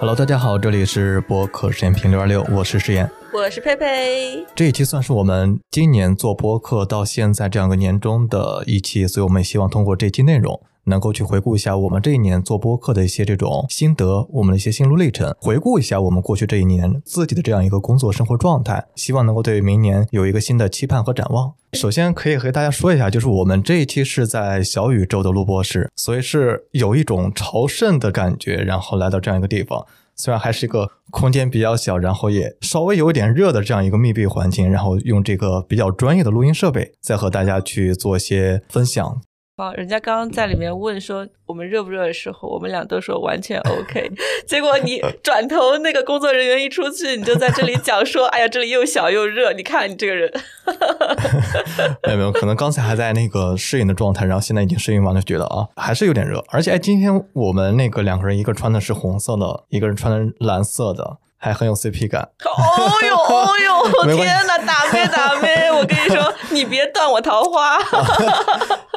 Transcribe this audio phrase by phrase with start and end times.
[0.00, 4.44] Hello，大家好，这里是播客实验评六二六，我是实验，我是佩佩。
[4.54, 10.60] 这一期算是我们今年做播客到现在这样一个年终的一期，所以我们希望通过这期内容。
[10.84, 21.54] 能够去回顾一下我们这一年做播客的一些这种心得，我们的一些心路历程，回顾一下我们过去这一年自己的这样一个工作生活状态，希望能够对明年有一个新的期盼和展望。
[21.72, 39.20] 首先可以和大家说一下，就是我们这一期是在小宇宙的录播室，所以是有一种朝圣的感觉，然后来到这样一个地方，虽然还是一个空间比较小，然后也稍微有一点热的这样一个密闭环境，然后用这个比较专业的录音设备，再和大家去做一些分享。
[39.56, 44.10] 好，人家刚刚在里面问说我们热不热的时候，我们俩都说完全 OK。
[44.48, 50.28] 结果你转头那个工作人员一出去，你就在这里 讲说，哎呀，这里又小又热，你看你这个人。
[52.02, 56.42] 没有没有，可能刚才还在那个适应的状态，然后现在已经适应完了，觉得啊还是有点热。
[56.48, 61.18] 而且哎，今天我们那个两个人，一个穿的是红色的，一个人穿的蓝色的。
[61.36, 62.22] 还很有 CP 感。
[62.22, 63.48] 哦呦哦
[64.06, 65.70] 呦，天哪，打妹打妹！
[65.70, 67.78] 我跟你说，你别断我桃花。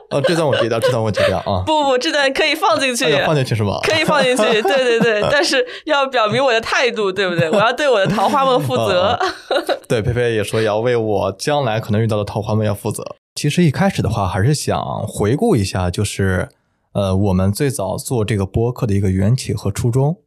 [0.10, 1.64] 哦，这段我截掉，这段我截掉啊！
[1.66, 3.80] 不不，这段可以放进去，放进去是吧？
[3.84, 7.50] 可以放进去，对对对， 但是要表明我的态度，对不对？
[7.50, 9.20] 我要对我的桃花们负责。
[9.88, 13.16] 对，佩佩也说要为我将来可能遇到的桃花们要负责。
[13.36, 16.50] 其实一开始的话，还是想回顾一下，就是
[16.94, 20.18] 呃，我们最早做这个播客的一个缘起和初衷。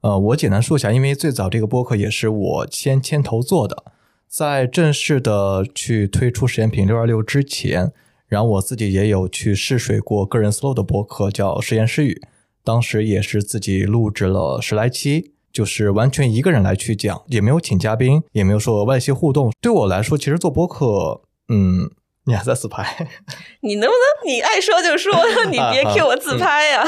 [0.00, 3.84] 呃，我简单说一下，因为最早这个播客也是我先牵头做的，
[4.26, 7.92] 在正式的去推出实验品六二六之前，
[8.28, 12.22] 然后我自己也有去试水过个人 solo 的播客，叫实验室语，
[12.62, 19.52] 当时也是自己录制了十来期，就是完全一个人来去讲，也没有请嘉宾，也没有说额外一些互动。
[19.60, 21.90] 对我来说，其实做播客，嗯。
[22.24, 22.84] 你还在自拍？
[23.64, 25.10] 你能不能你爱说就说，
[25.46, 26.84] 你别 Q 我自拍呀？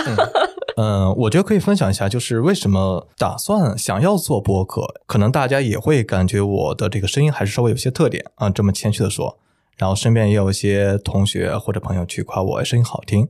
[0.77, 4.87] 嗯，我觉得可以分享一下，就是为什么打算想要做播客？
[5.07, 9.39] 可能大家也会感觉我的这个声音还是稍微有些特点啊，这么谦虚的说。
[9.81, 13.27] 然后身边也有一些同学或者朋友去夸我声音好听。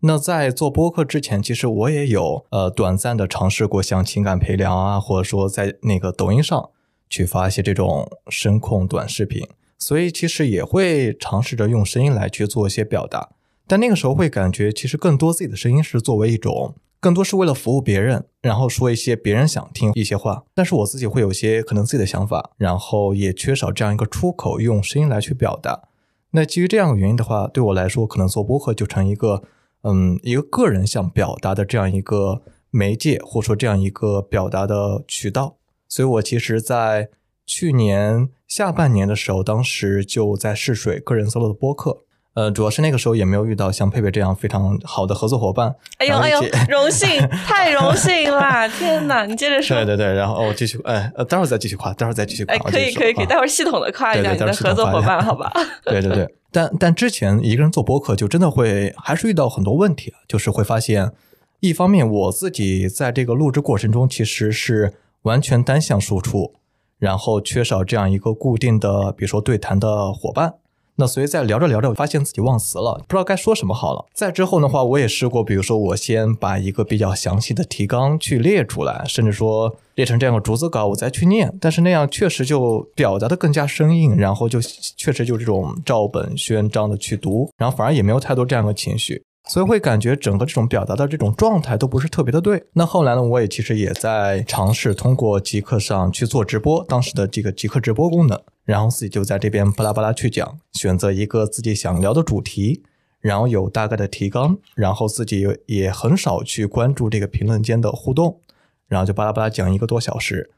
[0.00, 6.70] 那在做播客之前，其实我也有呃短暂的尝试过像情感陪聊啊，或者说在那个抖音上
[7.08, 9.46] 去发一些这种声控短视频。
[9.78, 13.28] 所以其实也会尝试着用声音来去做一些表达，
[13.68, 20.42] 但那个时候会感觉其实更多自己的声音是作为一种，更多是为了服务别人，然后说一些别人想听一些话。
[20.52, 25.88] 但是我自己会有些可能自己的想法，然后也缺少这样一个出口，用声音来去表达。
[26.32, 29.42] 那基于这样的原因的话，对我来说，可能做播客就成一个，
[29.82, 35.56] 嗯，一个个人想表达的这样一个媒介，或者说这样一个表达的渠道。
[35.88, 37.08] 所以我其实，在
[37.46, 38.28] 去年。
[38.48, 42.04] 下半年的时候，当时就在试水个人 solo 的播客，
[42.34, 45.74] 呃，主要是那个时候也没有遇到像佩佩这样非常好的合作伙伴。
[45.98, 47.08] 哎呦哎呦，荣幸，
[47.46, 48.66] 太荣幸啦！
[48.66, 49.76] 天哪，你接着说。
[49.76, 52.54] 对对对，然后我继续，哎，呃，待会儿再继续夸，待会儿再继续夸。
[52.54, 55.52] 哎，可以可以可以，待会儿系统的夸一下你的合作伙伴，好吧？
[55.84, 61.12] 对对对，但但之前一个人做播客，就真的会还是遇到很多问题啊，就是会发现，
[61.60, 66.54] 一方面我自己在这个录制过程中其实是完全单向输出。
[66.98, 70.54] 然后缺少这样一个固定的，比如说对谈的伙伴，
[70.96, 74.04] 那所以在聊着聊着，我发现自己忘词了，不知道该说什么好了。
[74.14, 89.22] 再之后的话，我也试过，比如说我先把一个比较详细的提纲去列出来，甚至说列成这样的逐字稿，我再去念，但是那样确实就表达的更加生硬，然后就确实就这种照本宣章的去读，然后反而也没有太多这样的情绪。
[89.44, 92.64] 所以会感觉整个这种表达的这种状态都不是特别的对。
[92.74, 102.84] 那后来呢，我也其实也在尝试通过极客上去做直播，当时的这个极客直播功能，然后自己就在这边巴拉巴拉去讲，选择一个自己想聊的主题，
[103.20, 108.40] 然后有大概的提纲，然后自己也很少去关注这个评论间的互动，
[108.86, 110.50] 然后就巴拉巴拉讲一个多小时。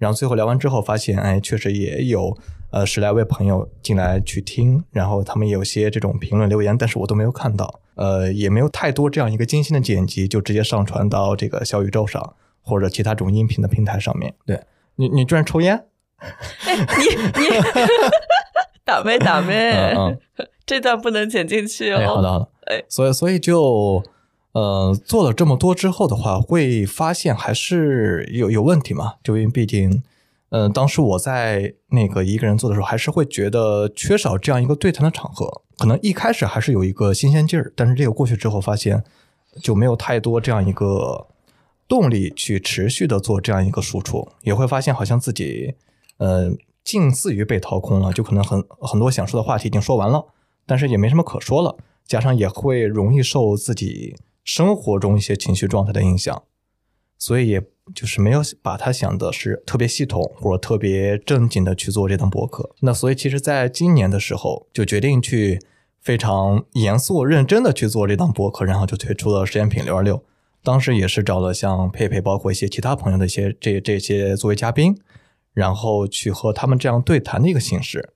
[0.00, 2.34] 然后最后聊完之后，发现哎，确实也有
[2.70, 14.34] 呃十来位朋友进来去听，然后他们有些这种评论留言，但是我都没有看到，呃，也没有太多这样一个精心的剪辑，就直接上传到这个小宇宙上或者其他种音频的平台上面。
[14.46, 14.58] 对
[14.96, 15.84] 你，你居然抽烟？
[16.66, 17.60] 你你
[18.82, 19.70] 打没打没？
[19.94, 20.18] 嗯，
[20.64, 22.06] 这段不能剪进去哦。
[22.06, 22.48] 好的好的。
[22.68, 24.02] 哎，所以所以就。
[24.52, 29.14] 呃，做了这么多之后的话，会发现还是有有问题嘛？
[29.22, 30.02] 就因为毕竟，
[30.48, 35.62] 嗯，当时我在那个一个人做的时候，还是会觉得缺少这样一个对谈的场合。
[35.78, 39.04] 可能一开始还是有一个新鲜劲儿，但是这个过去之后，发现
[39.62, 41.28] 就没有太多这样一个
[41.86, 44.28] 动力去持续的做这样一个输出。
[44.42, 45.76] 也会发现好像自己，
[46.16, 46.50] 呃，
[46.82, 50.26] 近似于被掏空了，就可能很很多想说的话题已经说完了，
[50.66, 54.16] 但是也没什么可说了，加上也会容易受自己。
[54.44, 56.42] 生活中一些情绪状态的影响，
[57.18, 57.62] 所以也
[57.94, 62.70] 就是没有把它想的是特别系统或者特别正经的去做这档博客。
[62.80, 65.60] 那所以其实在今年的时候就决定去
[66.00, 70.24] 非常严肃认真的去做这档博客，然后就推出了实验品六二六。
[70.62, 74.98] 当时也是找了像佩佩，包括一些其他朋友的一些这这些作为嘉宾，
[75.52, 78.10] 然后去和他们这样对谈的一个形式。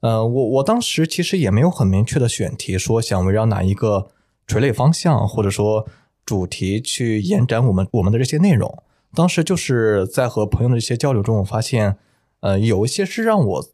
[0.00, 4.08] 呃，我我当时其实也没有很明确的选题，说想围绕哪一个
[4.46, 5.86] 垂类方向或者说
[6.24, 8.82] 主题去延展我们我们的这些内容。
[9.14, 11.96] 当时就是在和朋友的一些交流中，我发现，
[12.40, 13.64] 呃，有一些是让我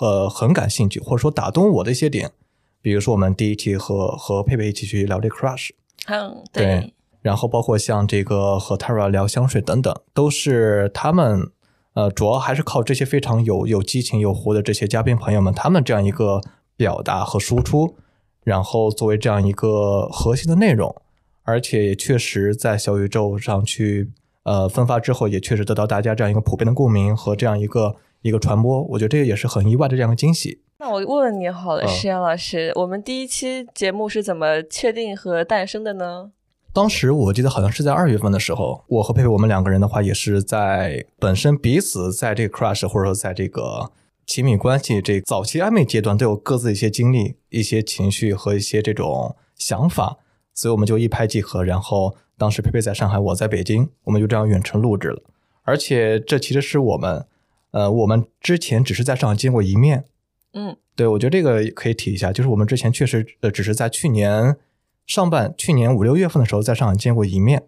[0.00, 2.32] 呃很感兴趣，或者说打动我的一些点。
[2.80, 5.70] 比如说我们第一期和和佩佩一起去聊这 crush，
[6.06, 6.92] 嗯，对。
[7.22, 11.52] 然后包括像这个和 Tara 聊香水等等，都是他们
[11.94, 16.40] 呃，主要还是靠这些非常有有激情、有活的这些嘉宾朋友们，他们这样一个
[16.76, 17.96] 表达和输出，
[18.44, 20.94] 然后作为这样一个核心的内容，
[21.42, 24.10] 而且也确实在小宇宙上去
[24.42, 30.60] 呃分发之后，也确实得到大家这样一个普遍的共鸣和这样一个一个传播，我觉得这个也是很意外的这样一个惊喜。
[30.78, 36.32] 那我问问你好了，石岩老师，我们第一期节目是怎么确定和诞生的呢？
[36.72, 43.92] 当时我记得好像是在二月份的时候，我和佩佩我们两个人的话，也是在本身彼此在这个 crush 或者说在这个
[44.32, 50.16] 亲密关系这早期暧昧阶段，都有各自一些经历、一些情绪和一些这种想法，
[50.54, 51.62] 所以我们就一拍即合。
[51.62, 55.22] 然后当时佩佩在上海，我在北京，我们就这样远程录制了。
[55.64, 57.26] 而且这其实是我们，
[57.72, 60.06] 呃，我们之前只是在上海见过一面。
[60.54, 64.56] 嗯，对，我觉得这个可以提一下，就是我们之前确实呃，只是在去年。
[65.04, 67.64] 上半去年五六月份的时候，在上海见过一面，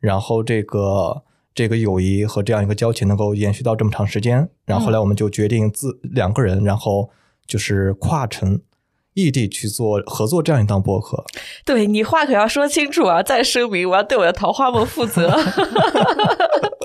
[0.00, 1.22] 然后这个
[1.54, 7.10] 这个友谊和这样一个交情能够延续到这么长时间，然后后来我们就决定自两个人，然后
[7.46, 8.60] 就是跨城。
[9.14, 11.24] 异地去做合作这样一档播客，
[11.64, 13.22] 对你话可要说清楚啊！
[13.22, 15.36] 再声明，我要对我的桃花梦负责。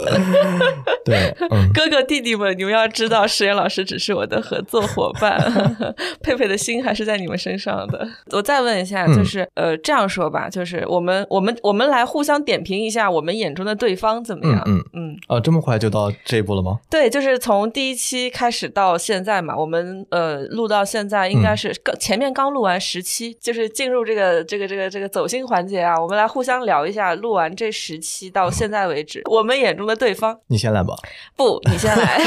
[1.06, 1.36] 对，
[1.74, 5.40] 哥哥弟弟们，你们要知道，石岩老师只是我的合作伙伴，
[6.22, 8.08] 佩佩的心还是在你们身上的。
[8.32, 14.62] 我再问一下，就是呃，这样说吧，就是我们我们我们来互相点评一下我们眼中的对方怎么样？
[14.68, 16.80] 嗯嗯啊，这么快就到这一步了吗？
[16.90, 22.15] 对，就是从第一期开始到现在嘛，我们呃录到现在应该是前。
[22.16, 30.40] 前面刚录完十期，就是进入这个这个这个这个走心环节啊，我们来互相聊一下，录完这十期到现在为止，我们眼中的对方。
[30.48, 30.96] 你先来吧。
[31.36, 32.22] 不，你先来。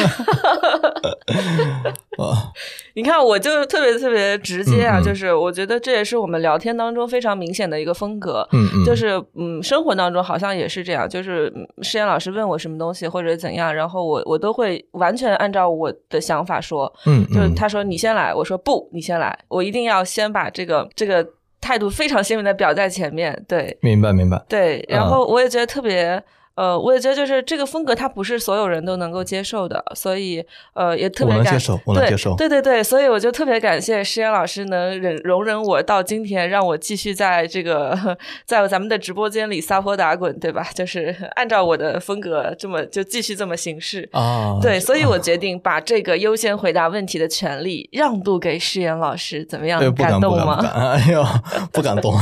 [2.94, 8.46] 你看，我就特别特别直接啊，就是我觉得这也是我们聊天当中非常明显的一个风格。
[8.52, 8.84] 嗯嗯。
[8.84, 11.50] 就是嗯，生活当中好像也是这样，就是
[11.80, 16.92] 诗言老师问我什么东西或者怎样，然后我我都会完全按照我的想法说。
[17.06, 17.26] 嗯。
[17.28, 19.77] 就是他说你先来，我说不，你先来，我一定。
[19.78, 21.24] 一定要先把这个这个
[21.60, 26.20] 态度非常鲜明的表在前面，对，明白明白，对，然后我也觉得特别。
[26.58, 30.44] 呃，我也觉得就是这个风格，它不是所有人都能够接受的，所以
[30.74, 37.96] 呃，也特别感受，我能接受，对对对，所以我就特别感谢诗言老师能忍容忍我到今天，让我继续在这个
[38.44, 40.66] 在咱们的直播间里撒泼打滚，对吧？
[40.74, 49.78] 就是 按照我的风格这么就继续这么行事啊，对，所以我决定把这个优先回答问题的权利让渡给诗言老师，怎么样？
[49.94, 50.58] 感动吗？
[50.74, 51.24] 哎呦，
[51.72, 52.12] 不敢动，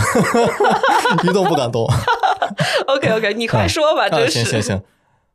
[1.24, 1.88] 一动不敢动。
[2.86, 4.82] OK OK，你快说吧，这行行行，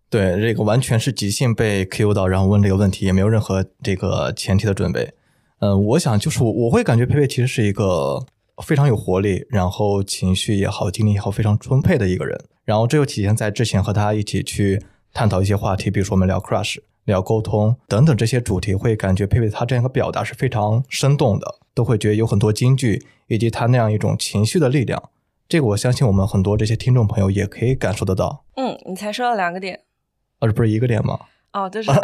[0.10, 5.14] 对，这个完全是即兴被 Q 到，然后问这个问题，也没有任何这个前提的准备。
[5.60, 8.26] 嗯，我想就是我我会感觉佩佩其实是一个
[8.64, 12.40] 非常有活力，然后情绪也好，精力也好，非常充沛的一个人。
[12.66, 14.82] 然后这又体现在之前和他一起去
[15.14, 25.10] 探讨一些话题，比如说我们聊 crush、聊沟通等等这些主题，会感觉佩佩他这样一个表达是非常生动的，都会觉得有很多金句，以及他那样一种情绪的力量。
[25.52, 28.46] 这个我相信我们很多这些听众朋友也可以感受得到。
[28.56, 29.82] 嗯，你才说了两个点，
[30.40, 31.20] 啊，这不是一个点吗？
[31.52, 31.92] 哦，就是。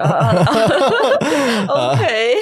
[1.70, 2.36] OK，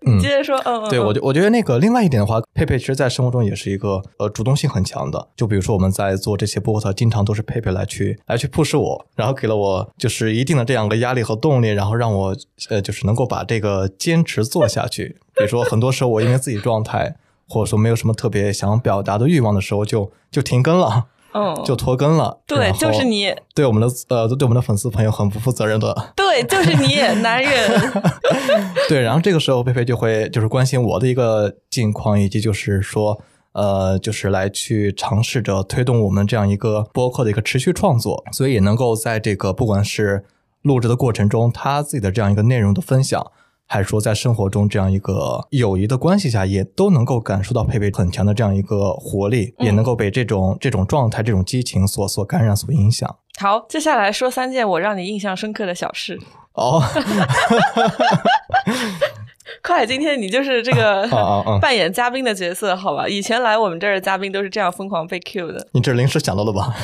[0.00, 0.60] 你接着说。
[0.64, 5.28] 嗯，对我，我觉得那个另外一点的话，佩佩其实，在生活中也是一个呃主动性很强的。
[5.36, 12.36] 就比如说我们在做这些播客，经常都是佩佩来去来去 push 我，然后给了我就是一定的这样的压力和动力，然后让我
[12.70, 15.20] 呃就是能够把这个坚持做下去。
[15.36, 17.14] 比如说很多时候我因为自己状态。
[17.48, 22.40] 或者说没有什么特别想表达的欲望的时候，就就停更了，嗯，就拖更了。
[22.46, 26.12] 对，就是你对我们的呃，对我们的粉丝朋友很不负责任的。
[26.14, 27.92] 对，就是你，男人。
[28.88, 33.20] 对，然后这个时候佩佩就会就是关心我的一个近况，以及就是说
[33.52, 40.24] 呃，就是来去尝试着推动我们这样一个播客的一个持续创作，所以也能够在这个不管是
[40.62, 43.30] 录制的过程中，他自己的这样一个内容的分享。
[43.68, 53.16] 还是说在生活中这样一个友谊的关系下，也都能够感受到佩佩很强的这样一个活力，嗯也能够被这种这种状态、这种激情所所感染、所影响。
[53.38, 56.18] 好，接下来说三件我让你印象深刻的小事。
[56.54, 56.82] 哦，
[59.62, 61.08] 快，今天你就是这个
[61.60, 63.08] 扮演嘉宾的角色，好吧？
[63.08, 65.66] 以前来我们这儿的嘉宾都是这样疯狂被 Q 的。
[65.72, 66.74] 你这临时想到的吧？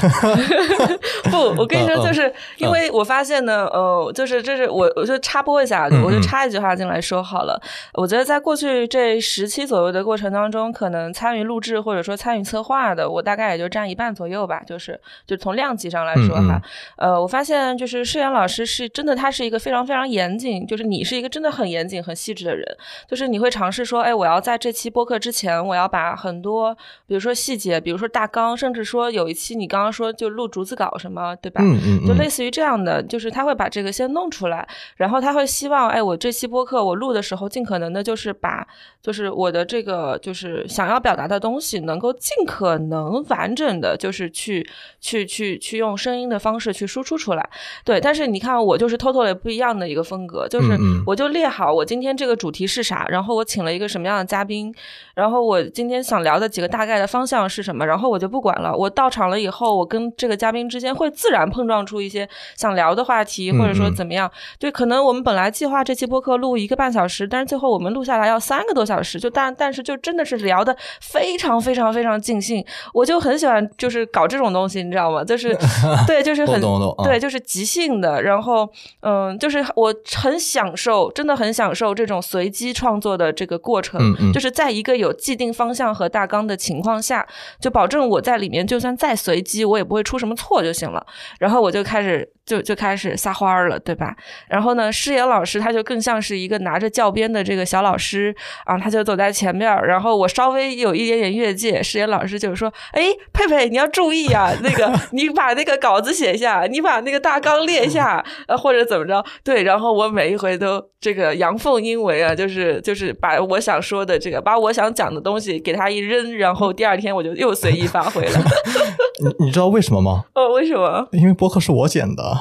[1.31, 7.61] 不，我跟你说，就是因为我发现呢，呃，就是这是我我就插播一下，嗯我就插一句话进来说好了。
[7.95, 16.61] 我觉得在过去这十期左右的过程当中，可能参与录制或者说参与策划的，我大概也就占一半左右吧，就是就从量级上来说哈。
[16.97, 22.65] 呃，我发现就是世阳老师是真的，他是一个非常非常严谨，就是你是一个真的很严谨、很细致的人，
[23.09, 31.61] 就是你会尝试说，哎，我要在这期播客之前，我要把很多，比如说细节，比如说大纲，甚至说有一期你刚刚说就录逐字稿什么，对吧？
[31.63, 38.67] 嗯嗯嗯，就类似于这样的，就是他会把这个先弄出来，然后他会希望，哎，我这期播客我录的时候，尽可能的就是把，
[39.03, 44.67] 就是我的这个就是想要表达的东西，能够尽可能完整的，就是去
[45.01, 47.51] 去去去用声音的方式去输出出来。
[47.85, 54.71] 对，但是你看，我就是 totally 不一样的一个风格，就是我就列好我今天这个主题是啥，然后我请了一个什么样的嘉宾，
[55.15, 58.77] 然后我今天想聊的几个大概的方向是什么，然后我就不管了。
[58.77, 64.31] 我到场了以后，我跟这个嘉宾之间会自然碰撞出一些想聊的话题，或者说怎么样。
[64.59, 72.65] 对，可能我们本来计划这期播客录一个半小时，但是最后我们录下来要三个多小时，就但但是就真的是聊的非常非常非常尽兴。
[72.93, 75.23] 我就很喜欢就是搞这种东西，你知道吗？
[75.25, 75.57] 就是
[76.07, 76.61] 对，就是很
[77.05, 78.23] 对，就是即兴的。
[78.23, 78.69] 然后
[79.01, 84.01] 嗯，就是我很享受，真的很享受这种随机创作的这个过程。
[84.01, 87.27] 嗯嗯就是在一个有既定方向和大纲的情况下，
[87.61, 91.05] 就保证我在里面就算再随机，我也不会出什么错就行了。
[91.39, 94.15] 然后我就开始就就开始撒欢儿了，对吧？
[94.49, 98.35] 然后呢，诗妍老师他就更像是一个拿着教鞭的这个小老师
[98.65, 109.25] 啊，他就走在前面，然后我稍微有一点点越界，诗妍老师就是说：“哎，佩佩你要注意啊，那个 你把那个稿子写下，你把那个大纲列下，呃或者怎么着？
[109.43, 118.41] 对，然后我每一回都这个阳奉阴违啊，就是就是把我想说的这个，把我想讲的东西给他一扔，然后第二天我就又随意发挥了。
[119.23, 120.25] 你你知道为什么吗？
[120.35, 121.07] 哦，为什么？
[121.13, 122.23] 因为播客是我剪的，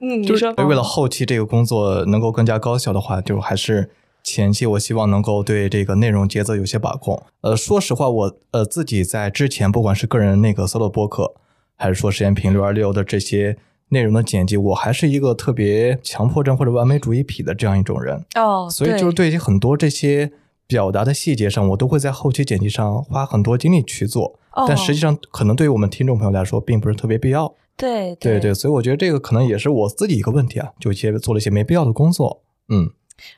[0.00, 3.90] 嗯，你就说为了后期这个工作能够更加高效的话，就还是
[4.22, 7.22] 前期我希望能够对这个内容节奏有些把控。
[7.40, 11.34] 呃，说实话，我呃自己在之前不管是个人那个 solo 播客，
[11.76, 13.56] 还是说实验频六二六的这些
[13.90, 20.32] 内容的剪辑，我还是一个特别强迫症或者完美主义癖的这样一种人，哦，所以就是对于很多这些
[20.66, 24.38] 表达的细节上，我都会在后期剪辑上花很多精力去做。
[24.52, 27.54] 哦但实际上，可能对于我们听众朋友来说，并不是特别必要。
[27.76, 32.42] 对对对，所以我觉得这个可能也是我自己一个问题啊，就一些做了一些没必要的工作。
[32.70, 32.90] 嗯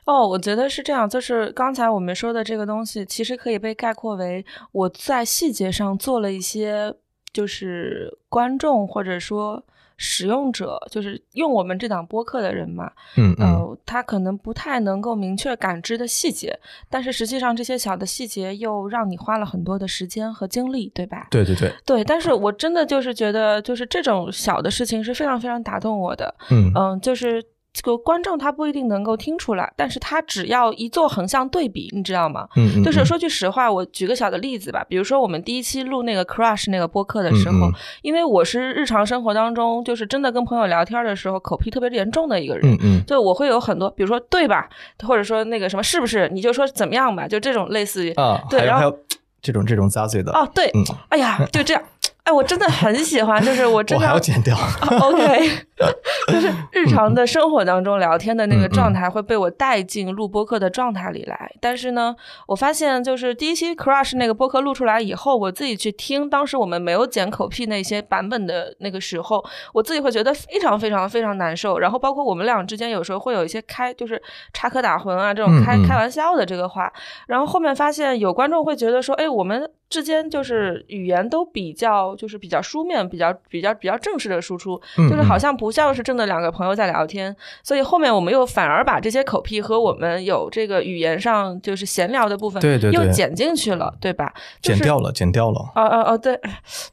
[0.05, 6.95] 哦，我觉得是这样，就是刚才我们说的这个东西，其实可以被概括为我在细节上做了一些，
[7.33, 9.63] 就是观众或者说
[10.01, 16.57] 使用者，就是用我们这档播客的人嘛，嗯嗯，呃，他可能不太能够明确感知的细节，
[16.89, 21.27] 但是实际上这些小的细节又让你花了很多的时间和精力，对吧？
[21.29, 26.33] 对对对，对，但是我真的就是觉得，就是这种小的事情是非常非常打动我的。
[26.49, 32.47] 嗯嗯，就是这个观众他不一定能够听出来，但是他只要一做横向对比，你知道吗？
[32.55, 37.69] 嗯嗯，嗯就是说句实话，我举个小的例子吧，比如说我们第一期录那个 Crush 那个播客的时候，
[38.01, 42.73] 因为我是日常生活当中就是真的跟朋友聊天的时候口癖特别严重的一个人。
[42.73, 43.03] 嗯嗯。
[43.05, 44.67] 对，我会有很多，比如说对吧，
[45.05, 48.99] 或者说那个什么是不是，你就说怎么样吧，就这种类似于啊，对然后还有还有
[49.41, 51.81] 这种这种咂嘴的，哦，对，嗯，哎呀，就这样，
[52.29, 54.55] 哎，我真的很喜欢，就是我真我的还要剪掉。
[55.01, 55.49] OK，
[56.31, 61.51] 就是日常的生活当中聊天的那个状态会被我带进录播课的状态里来。
[61.59, 69.43] 但是呢，我发现就是第一期 Crush 那个播客录出来以后，我自己去听当时我们没有剪口癖那些版本的那个时候，
[69.73, 71.79] 我自己会觉得非常非常非常难受。
[71.79, 74.21] 然后包括我们俩之间有时候会有一些开就是
[74.53, 76.93] 插科打诨啊这种开开玩笑的这个话，
[77.25, 87.33] 然后后面发现有观众会觉得说，哎，我们之间就是语言都比较就是比较书面，比较比较比较正式的输出，嗯就是好像不像是真的两个朋友在聊天。
[87.63, 94.33] 所以后面我们又反而把这些口癖和我们有这个语言上就是闲聊的部分，对对对又剪进去了，对吧？
[94.61, 95.59] 就是剪掉了，剪掉了。
[95.75, 96.35] 哦哦哦，对，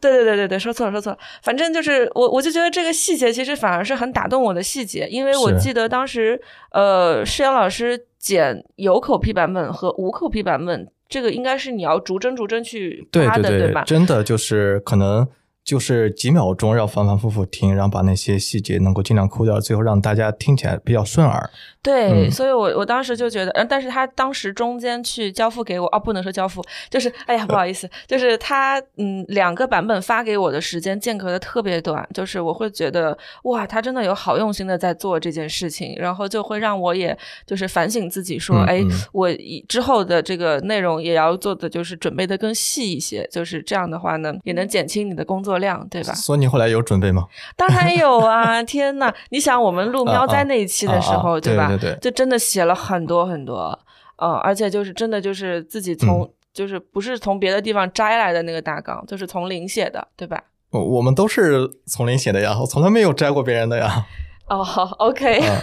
[0.00, 6.40] 对对对对对，说错了说错了，反正就是我我就觉得这个细节其实反而是很打动我的细节，因为我记得当时
[6.70, 13.84] 呃施阳老师剪有口癖版本和无口癖版本，这个应该是你要逐帧逐帧去对发的，对吧？
[13.84, 15.26] 真的就是可能
[15.66, 21.50] 就是几秒钟要反反复复听，然后把那些细节能够尽量抠掉，最后让大家听起来比较顺耳。
[21.82, 39.28] 对，嗯所以我我当时就觉得，呃，但是他当时中间去交付给我，哦，不能说交付，就是，哎呀，不好意思，就是他，嗯，两个版本发给我的时间间隔的特别短，就是我会觉得，哇，他真的有好用心的在做这件事情，然后就会让我也就是反省自己，说，哎嗯嗯，我
[39.68, 46.12] 之后的这个内容也要做的就是准备的更细一些，就是这样的话呢，也能减轻你的工作量，对吧？
[46.14, 47.26] 所以你后来有准备吗？
[47.56, 48.62] 当然有啊！
[48.64, 51.68] 天呐，你想我们录喵哉那一期的时候，啊啊对吧？
[51.68, 53.78] 对对对就真的写了很多很多，
[54.16, 60.42] 呃，而且就是真的就是自己从、嗯就是不是从别的地方摘来的那个大纲，就是从零写的，对吧？
[60.70, 64.06] 我我们都是从零写的呀，我从来没有摘过别人的呀。
[64.48, 65.58] 哦、好 o k 嗯，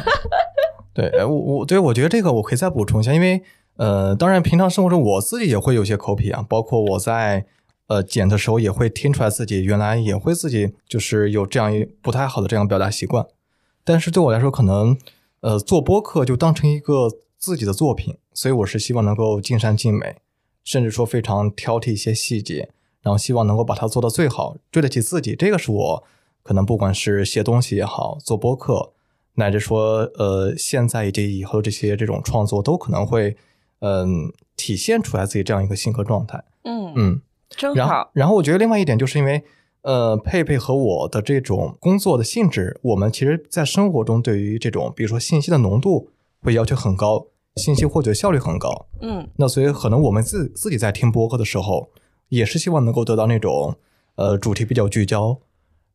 [0.94, 3.42] 对，哎我我对我觉得这个我可以再补充一下，因为
[3.78, 7.46] 呃，当然平常生活中我自己也会有些口癖啊，包括我在
[7.88, 13.26] 呃剪的时候也会听出来自己原来也会自己就是有这样一不太好的这样表达习惯，
[13.84, 14.98] 但是对我来说，可能
[15.42, 20.18] 呃做播客就当成一个自己的作品，所以我是希望能够尽善尽美，
[20.64, 22.70] 甚至说非常挑剔一些细节，
[23.02, 25.36] 然后希望能够把它做到最好，对得起自己。
[25.36, 26.04] 这个是我
[26.42, 28.94] 可能不管是写东西也好，做播客，
[29.36, 33.36] 乃至说呃现在以及以后这些这种创作，都可能会
[33.86, 36.42] 嗯、体现出来自己这样一个性格状态。
[36.64, 37.22] 嗯嗯，
[37.56, 39.44] 真好，然后我觉得另外一点就是因为。
[39.86, 46.10] 呃，佩佩和我的这种工作的性质，我们其实在生活中对于这种，比如说信息的浓度
[46.42, 48.88] 会要求很高，信息获取效率很高。
[49.02, 51.90] 嗯那所以可能我们自自己在听播客的时候，
[52.30, 53.76] 也是希望能够得到那种
[54.16, 55.38] 呃主题比较聚焦，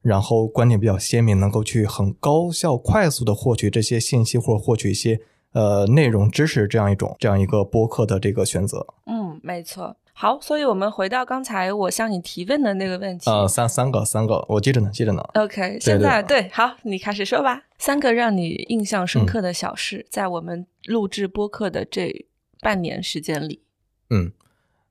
[0.02, 5.18] 然后观点比较鲜明，能够去很高效、快速的获取这些信息或者获取一些
[5.54, 8.86] 呃内容知识这样一种这样一个播客的这个选择。
[9.06, 9.96] 嗯，没错。
[10.20, 13.30] 好，所以我们回到刚才我向你提问的那个问题。
[13.30, 15.22] 呃，三三个三个，我记着呢，记着呢。
[15.34, 17.62] OK，现在对对，好，你开始说吧。
[17.78, 22.26] 三个让你印象深刻的小事，在我们录制播客的这
[22.60, 23.62] 半年时间里。
[24.10, 24.32] 嗯，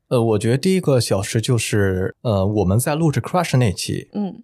[0.07, 4.41] 呃，我觉得第一个小事就是，呃，我们在录制 Crush 那期，嗯，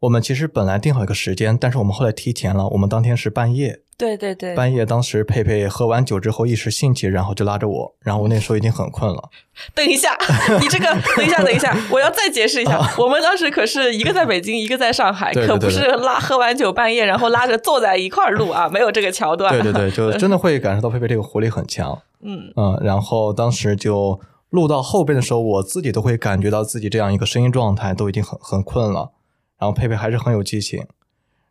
[0.00, 9.30] 我们其实本来定好一个时间，但是我们后来提前了，我们当天是半夜，对对对，半夜当时佩佩喝完酒之后一时兴起，然后就拉着我，然后我那时候已经很困了，
[9.74, 10.16] 等一下，
[10.60, 19.50] 你这个，等一下，等一下，我要再解释一下，我们当时可是一个在北京，一个在上海，对对对可不是拉喝完酒半夜，然后拉着坐在一块儿录啊，没有这个桥段。
[19.52, 29.12] 对对对， 就真的会感受到佩佩这个活力很强，嗯嗯，然后当时就录到后边的时候，我自己都会感觉到自己这样一个声音状态都已经很很困了，
[29.58, 30.84] 然后佩佩还是很有激情，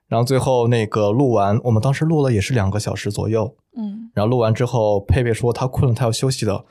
[0.08, 6.66] 然后最后那个录完，我们当时录了也是两个小时左右，嗯，然后录完之后，佩佩说她困了，她要休息的，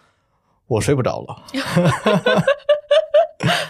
[0.68, 1.42] 我睡不着了。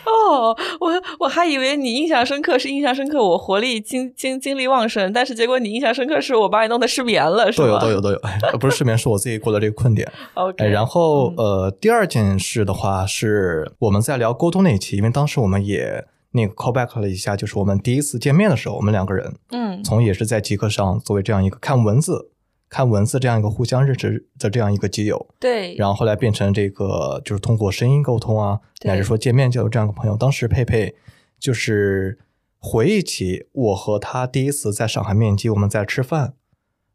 [0.07, 7.66] 哦，我我还以为你印象深刻是印象深刻，我活力精精精力旺盛，但是结果你印象深刻是我把你弄得失眠了，是吧？
[7.66, 10.11] 都有都有都有，哎 不是失眠，是我自己过的这个困点。
[10.35, 19.83] OK，哎，然后、嗯呃，第二件事的话是我们在聊沟通那一期，因为当时我们也那个 call back 了一下，就是我们第一次见面的时候，我们两个人嗯。
[19.83, 22.31] 从也是在极客上作为这样一个看文字、
[22.68, 28.90] 看文字这样一个互相认识的这样一个基友，对，然后后来变成这个就是通过声音沟通啊，对。
[28.90, 30.16] 乃至说见面就有这样一个朋友。
[30.16, 30.94] 当时佩佩
[31.40, 32.18] 就是
[32.59, 36.35] 回忆起我和他第一次在上海面基，我们在吃饭，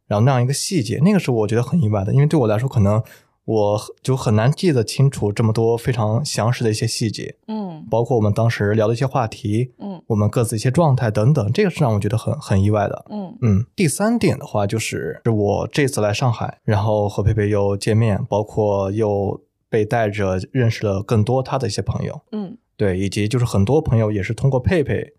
[0.08, 3.04] 然后那样一个细节，那个是我觉得很意外的，因为对我来说可能
[3.43, 7.59] 我就很难记得清楚这么多非常详实的一些细节，嗯
[7.89, 10.02] 包括我们当时聊的一些话题，嗯。
[10.08, 13.06] 我们各自一些状态等等，这个是让我觉得很很意外的。
[13.10, 13.38] 嗯。
[13.41, 22.58] 嗯，第三点的话就是，是我这次来上海，然后和佩佩又见面，包括又被带着认识了更多他的一些朋友，嗯。
[22.78, 25.13] 对，以及就是很多朋友也是通过佩佩，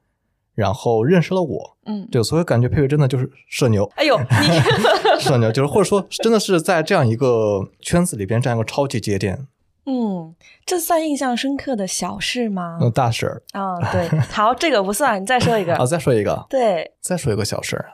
[0.55, 4.61] 然后认识了我，嗯，对，所以感觉佩佩真的就是社牛，哎呦，你
[5.21, 9.47] 社牛就是或者说真的是在这样一个圈子里边这样一个超级节点，
[9.87, 12.79] 嗯，这算印象深刻的小事吗？
[12.81, 15.75] 嗯，大事儿啊、对，好，这个不算，你再说一个。
[15.79, 15.85] 啊。
[15.87, 17.93] 再说一个，对，再说一个小事儿，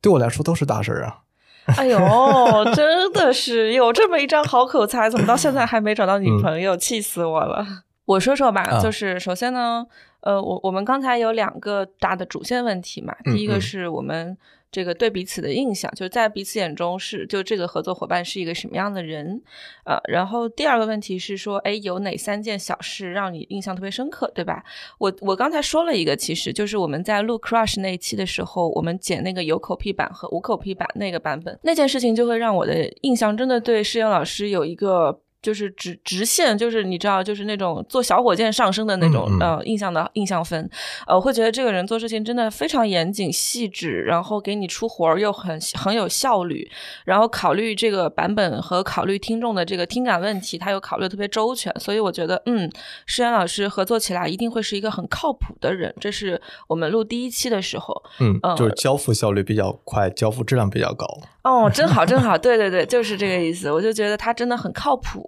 [0.00, 1.20] 对我来说都是大事儿啊。
[1.76, 1.98] 哎呦，
[2.74, 6.76] 真的是有这么一张好口才，怎么到现在还没找到女朋友？
[6.76, 7.66] 气死我了！
[8.06, 9.84] 我说说吧，啊就是首先呢，
[10.20, 14.36] 呃，我我们刚才有两个大的主线问题嘛，嗯第一个嗯是我们
[14.70, 19.40] 这个对彼此的印象，就是在彼此眼中是就这个合作伙伴是一个什么样的人，
[19.84, 24.62] 呃，然后第二个问题是说，哎，有哪三件小事让你印象特别深刻，对吧？
[24.98, 40.68] 我我刚才说了一个，其实就是我们在录 Crush 那一期的时候，我们剪那个有口癖版和无口癖版那个版本，那件事情就会让我的印象真的对诗妍老师有一个就是直直线，就是你知道，就是那种坐小火箭上升的那种嗯嗯呃印象的印象分，
[41.06, 46.68] 呃，我会觉得这个人做事情真的非常严谨细致，然后给你出活儿又很很有效率，
[47.04, 52.70] 然后考虑这个版本和考虑听众的这个听感问题，他又考虑的特别周全，所以我觉得，嗯，
[53.06, 55.94] 诗岩老师合作起来一定会是一个很靠谱的人。
[56.00, 61.06] 这是我们录第一期的时候，嗯呃，就是交付效率比较快，交付质量比较高。
[61.44, 63.70] 哦，真好，真好，对对对，就是这个意思。
[63.70, 65.24] 我就觉得他真的很靠谱，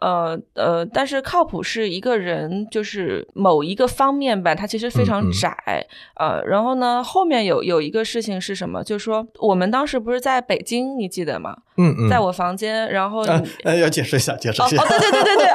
[0.00, 8.82] 呃呃，但是靠谱是一个人就是某一个方面吧，他其实非常嗯嗯窄，呃，然后呢，后面有有一个事情是什么？
[8.82, 11.58] 就是说我们当时不是在北京，你记得吗？
[11.80, 13.30] 嗯嗯，在我房间，然后你。
[13.64, 14.76] 哎哎，要解释一下，解释一下。
[14.76, 15.46] 哦哦，对对对对对，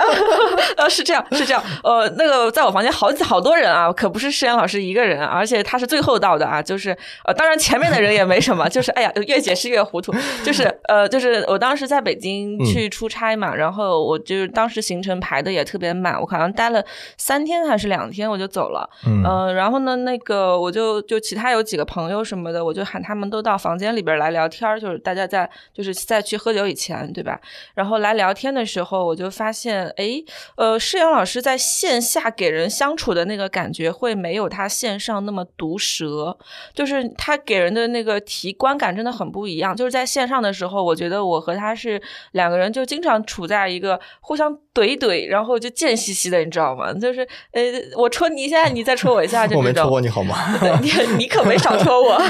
[0.77, 16.83] 呃， 是这样，是这样，呃，那个在我房间好几好多人啊，可不是施岩老师一个人，而且他是最后到的啊，就是呃，当然前面的人也没什么，就是哎呀，越解释越糊涂，就是呃，就是我当时在北京去出差嘛，然后我就是当时行程排的也特别满，我好像待了
[17.17, 19.23] 三天还是两天我就走了，嗯。
[19.23, 27.39] 呃，然后呢，那个我就就其他有几个朋友什么的，我就喊他们都到房间里边来聊天，就是大家在就是在去喝酒以前，对吧？
[27.73, 30.23] 然后来聊天的时候，我就发现，哎，
[30.57, 36.37] 呃，施阳老师在线下给人相处的那个感觉会没有他线上那么毒舌，
[36.73, 39.75] 就是他给人的那个体观感真的很不一样。
[39.75, 42.01] 就是在线上的时候，我觉得我和他是
[42.31, 46.91] 两个人就经常处在一个互相怼怼，然后就贱兮兮的，你知道吗？
[46.93, 47.61] 就是呃，
[47.95, 49.75] 我戳你一下，你再戳我一下， 就我没。
[49.75, 50.35] 戳过你好吗？
[50.59, 52.13] 对你你可没少戳我。
[52.15, 52.23] 啊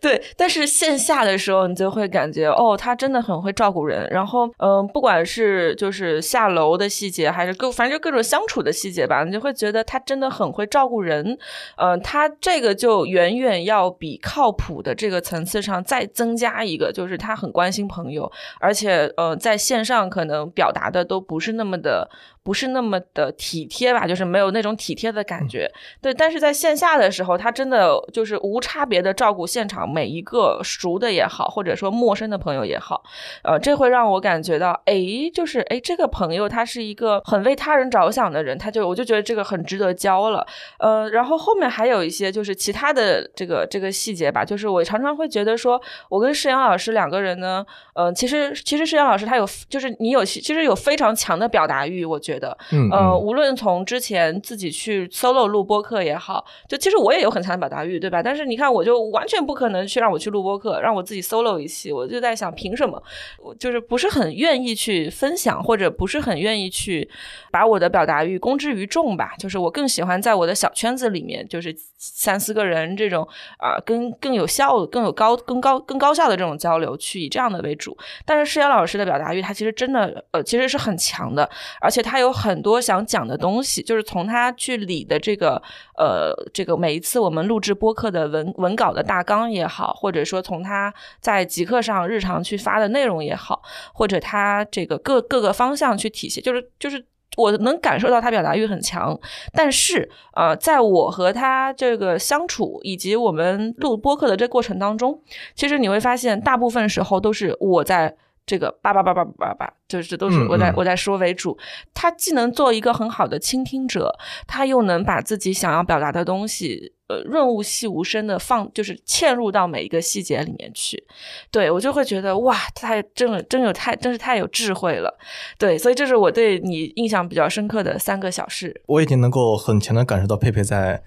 [0.00, 4.08] 对，但是线下的时候，你就会感觉哦，他真的很会照顾人。
[4.10, 11.36] 然后，嗯、不管是就是下楼的细节，还是各反正就各种相处的细节吧，你就会觉得他真的很会照顾人。
[11.76, 22.08] 嗯、他这个就远远要比靠谱的这个层次上再增加一个，就是他很关心朋友，而且呃，在线上可能表达的都不是那么的。
[22.44, 25.70] 不是那么的体贴吧，就是没有那种体贴的感觉。
[26.00, 33.02] 对，但是在线下的时候，他真的就是无差别的照顾现场每一个熟的也好，或者说陌生的朋友也好，
[33.44, 34.94] 呃，这会让我感觉到，哎，
[35.32, 40.44] 就是哎，这个朋友他是一个很为他人着想的人，他就我就觉得这个很值得交了。
[40.80, 52.31] 呃，然后后面还有一些就是其他的这个这个细节吧，就是我常常会觉得说，我跟世阳老师两个人呢，呃，其实其实世阳老师他有就是你有其实有非常强的表达欲，我觉得。
[52.70, 58.22] 嗯呃，嗯无论从之前自己去 solo 录播课也好，就其实我也有很强的表达欲，对吧？
[58.22, 63.02] 但是你看，我就完全不可能去让我去录播课，让我自己 solo 一期，我就在想，凭什么？
[63.38, 67.08] 我就是不是很愿意去分享，或者不是很愿意去
[67.50, 69.32] 把我的表达欲公之于众吧？
[69.38, 73.26] 就是我更喜欢在我的小圈子里面，就是三四个人这种
[73.58, 77.96] 啊、更更有效、更有高、更高、更高效的这种交流，去以这样的为主。
[78.24, 81.48] 但是施瑶老师的表达欲，他其实真的呃，其实是很强的，
[81.80, 85.62] 而且他有很多想讲的东西，就是从他去理的这个
[85.98, 93.60] 呃，这个每一次我们录制播客的文文稿的大纲也好，或者说从他在极客上日常去发的内容也好，
[93.92, 97.04] 或者他这个各各个方向去体现，就是就是。
[97.38, 99.18] 我能感受到他表达欲很强，
[99.54, 105.18] 但是呃，在我和他这个相处以及我们录播客的这过程当中，
[105.54, 111.56] 其实你会发现，大部分时候都是我在这个叭叭叭叭叭叭，就是这都是我在我在说为主。
[111.94, 114.12] 他既能做一个很好的倾听者，
[114.46, 121.04] 他又能把自己想要表达的东西，呃，润物细无声的放，就是嵌入到每一个细节里面去。
[121.50, 125.16] 对我就会觉得哇，太真了，真有太真是太有智慧了。
[125.56, 128.82] 对，所以这是我对你印象比较深刻的三个小事。
[128.86, 131.02] 我已经能够很强的感受到佩佩在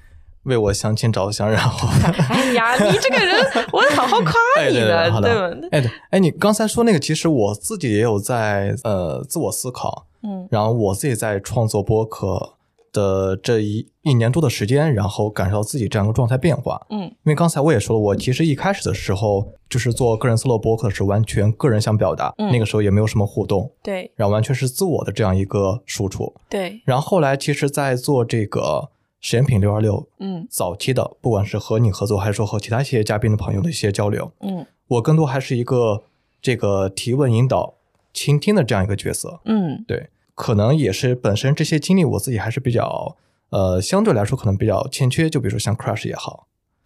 [0.45, 1.88] 为我相亲着想，然后
[2.29, 3.36] 哎呀，你这个人，
[3.71, 5.67] 我好好夸哎对对你的，对好的吧？
[5.71, 12.53] 哎对，哎，你刚才说那个，其实我自己也有在呃自我思考，嗯然后我自己在创作播客
[12.93, 16.86] 的这一一年多的时间，然后感受到自己这样一个状态变化。
[16.89, 26.34] 嗯因为刚才我也说了，我其实一开始的时候就是做个人 solo 播客是完全个人想表达，嗯那个时候也没有什么互动，对然后完全是自我的这样一个输出。
[26.49, 28.89] 对，然后后来其实，在做这个
[29.27, 36.03] 实验品六二六嗯早期的，不管是和你合作，还是说和其他一些嘉宾的朋友的一些交流，嗯我更多还是一个
[36.39, 37.73] 这个提问引导、
[38.13, 39.39] 倾听的这样一个角色。
[39.45, 43.17] 嗯对，可能也是本身这些经历我自己还是比较
[43.49, 45.27] 呃，相对来说可能比较欠缺。
[45.27, 46.45] 就比如说像 Crush 也好，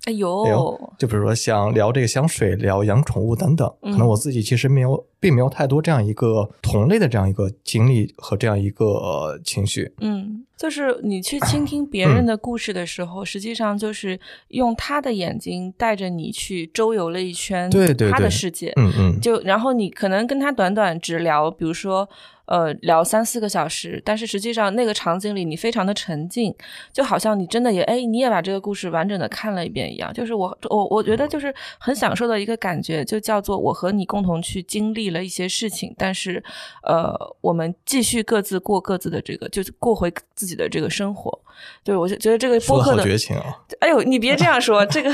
[0.09, 9.93] 哎呦，哎呦就比如说像聊这个香水、聊养宠物等等，嗯可能我自己其实没有，并没有太多这样一个同类的这样一个经历和这样一个、呃情绪。
[9.99, 18.73] 嗯，就是你去倾听别人的故事的时候，实际上就是用他的眼睛带着你去周游了一圈对对他的世界。
[18.77, 22.09] 嗯嗯，就然后你可能跟他短短只聊，比如说。
[22.49, 26.53] 呃聊三四个小时，但是实际上那个场景里你非常的沉浸，
[26.91, 30.11] 就好像你真的也哎你也把这个故事完整的看了一遍一样。
[30.13, 36.43] 就是我我我觉得就是很享受的一个感觉，就叫做我和你共同去经历了一些事情，但是
[36.83, 41.39] 呃我们继续各自过各自的这个，就是过回自己的这个生活。
[41.83, 43.57] 对，我就觉得这个播客的绝情啊！
[43.79, 45.11] 哎呦，你别这样说，这个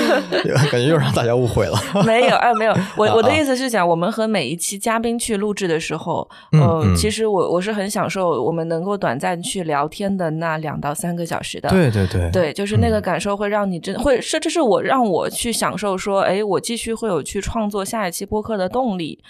[0.70, 1.78] 感觉又让大家误会了。
[2.04, 11.68] 没有，哎，没有， 我我的意思是讲，我们和每一期嘉宾去录制的时候，呃，其实我我是很享受我们能够短暂去聊天的那两到三个小时的。
[11.70, 19.22] 对对对，对，就是那个感受会让你真会，是这是我让我去享受说，哎，我继续会有去创作下一期播客的动力，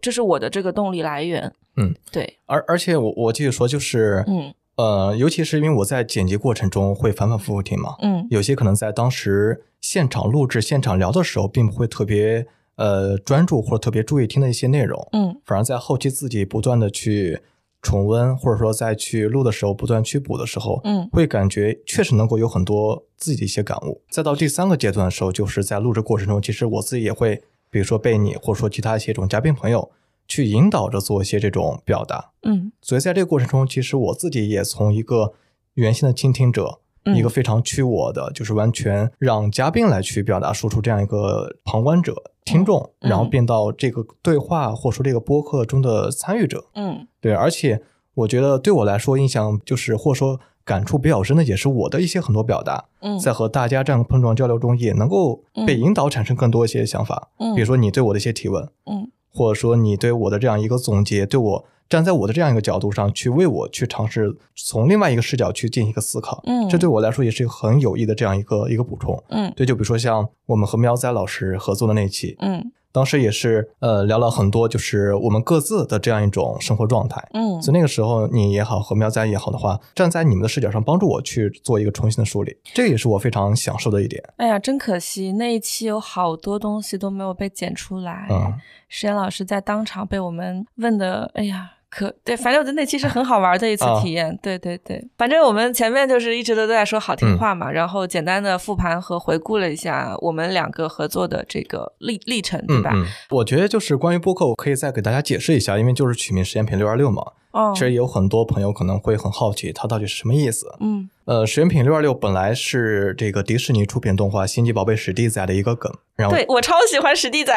[0.00, 1.52] 这是我的这个动力来源。
[1.76, 2.38] 嗯，对。
[2.46, 4.52] 而而且我我继续说，就是嗯。
[4.78, 17.40] 呃，尤其是因为我在剪辑过程中会反反复复听嘛，嗯，有些可能在当时现场录制、现场聊的时候，并不会特别呃专注或者特别注意听的一些内容，嗯，反而在后期自己不断的去
[17.82, 24.00] 重温，或者说再去录的时候不断去补的时候，嗯，会感觉确实能够有很多自己的一些感悟。
[24.12, 29.90] 再到第三个阶段的时候，就是在录制过程中，其实我自己也会，比如说被你或者说其他一些种嘉宾朋友。
[30.28, 35.32] 去引导着做一些这种表达，嗯，所以在这个过程中，其实我自己也从一个
[35.74, 36.80] 原先的倾听者，
[37.16, 42.14] 一个非常屈我的，就是完全让嘉宾来去表达输出这样一个旁观者、
[42.44, 47.80] 听众，然后变到这个对话或者说这个播客中的参与者，嗯，对，而且
[48.12, 59.10] 我觉得对我来说印象就是或者说感触比较深的，也是我的一些很多表达，嗯，在和大家这样碰撞交流中，也能够被引导产生更多一些想法，嗯，比如说你对我的一些提问，嗯。
[59.38, 72.72] 或者说你对我的这样一个总结，对我站在我的这样一个角度上去为我去尝试从另外一个视角去进行一个思考，嗯，这对我来说也是一个很有益的这样一个一个补充，嗯，对，就比如说像我们和喵仔老师合作的那期，嗯。
[72.98, 77.24] 当时也是呃聊了很多，就是我们各自的这样一种生活状态。
[77.32, 84.20] 嗯，所以那个时候你也好和喵仔也好的话，站在你们的视角上帮助我去做一个重新的梳理，这也是我非常享受的一点。
[84.38, 88.26] 哎呀，真可惜那一期有好多东西都没有被剪出来。
[88.30, 88.52] 嗯，
[88.88, 91.74] 石岩老师在当场被我们问的，哎呀。
[91.90, 94.38] 可对，反正我觉得那期是很好玩的一次体验。
[94.42, 102.92] 对对对，反正我们前面就是一直都在说好听话嘛，然后简单的复盘和回顾了一下我们两个合作的这个历历程，对吧？
[103.30, 107.22] 我觉得就是关于播客，我可以再给大家解释一下，因为就是取名实验品六二六嘛。
[107.58, 110.72] 哦，其实有很多朋友可能会很好奇，它到底是什么意思？
[110.78, 117.52] 嗯，呃，实验品六二六本来是这个迪士尼出品动画《星际宝贝》史蒂仔的一个梗，然后对我超喜欢史蒂仔，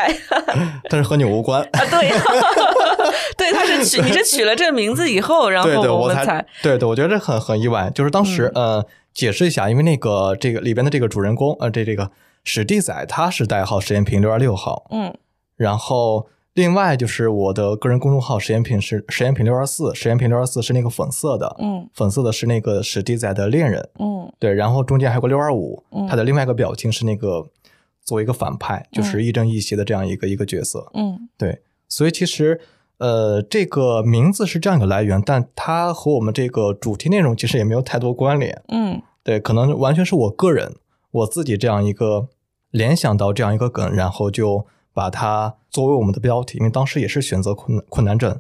[0.89, 1.85] 但是和你无关啊。
[1.85, 2.09] 对，
[3.37, 7.91] 对，他是取你是取了这个名字以后， 然后我们才对对，我觉得这很很意外。
[7.93, 8.83] 就是当时呃，
[9.13, 12.09] 解释一下，因为那个这个里边的这个主人公呃，这这个
[12.43, 15.13] 史蒂仔他是代号实验品六二六号，嗯，
[15.57, 16.27] 然后。
[16.53, 27.47] 另外就是我的个人公众号实验品是实验品六二四，实验品六二四是那个粉色的，嗯，粉色的是那个史蒂仔的恋人，嗯，对，然后中间还有个六二五，嗯，他的另外一个表情是那个
[28.03, 32.59] 作为一个反派，就是亦正亦邪的这样一个一个角色，嗯，对，所以其实
[32.97, 40.73] 呃这个名字是这样一个来源，但它和我们这个主题内容其实也没有太多关联，嗯，对，可能完全是我个人
[41.11, 42.27] 我自己这样一个
[42.71, 44.67] 联想到这样一个梗，然后就。
[44.93, 48.39] 把它作为我们的标题，因为当时也是选择困难困难症，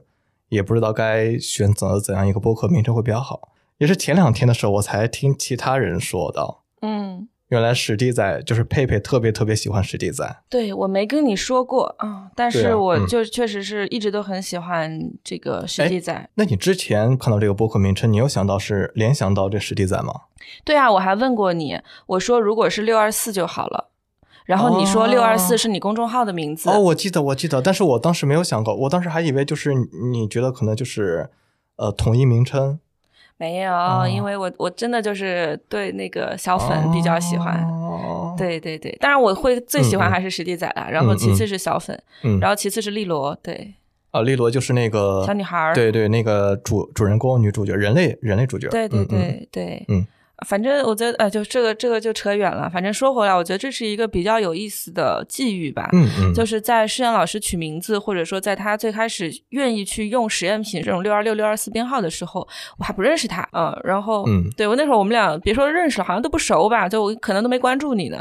[0.49, 3.49] 也不知道该选择怎样一个播客名称会比较好。
[3.77, 10.43] 也是前两天的时候，我才听其他人说到，嗯，原来史蒂仔就是佩佩特别特别喜欢史蒂仔。
[10.49, 16.29] 对我没跟你说过啊，但是我就确实是一直都很喜欢这个史蒂仔。
[16.35, 20.13] 那你之前看到这个播客名称，你有想到是联想到这史蒂仔吗？
[20.63, 23.87] 对啊，我还问过你，我说如果是六二四就好了。
[24.45, 29.73] 然后你说六二四是你公众号的名字哦，我记得我记得，但是我当时没有想过，我当时还以为就是
[30.11, 31.29] 你觉得可能就是
[31.77, 32.79] 呃统一名称，
[33.37, 37.65] 没有，因为我我真的就是对那个小粉比较喜欢，
[38.37, 41.97] 对对对，当然我会最喜欢还是史蒂仔啦，然后其次是小粉，
[42.39, 43.75] 然后其次是利罗，对，
[44.09, 50.05] 啊，利罗就是那个小女孩，对对，那个主主人公女主角，人类人类主角，对对对对，嗯。
[50.47, 52.69] 反正我觉得，呃，就这个这个就扯远了。
[52.69, 55.87] 反正说回来，我觉得这是一个比较有意思的际遇吧。
[55.93, 62.47] 嗯嗯，就是在实验老师取名字，或者说在他最开始愿意去用实验品这种六二六六二四编号的时候，
[62.79, 63.47] 我还不认识他。
[63.53, 68.17] 嗯，然后，嗯，对我那时候我们俩别说认识了，好像都不熟吧，就我可能都没关注你呢。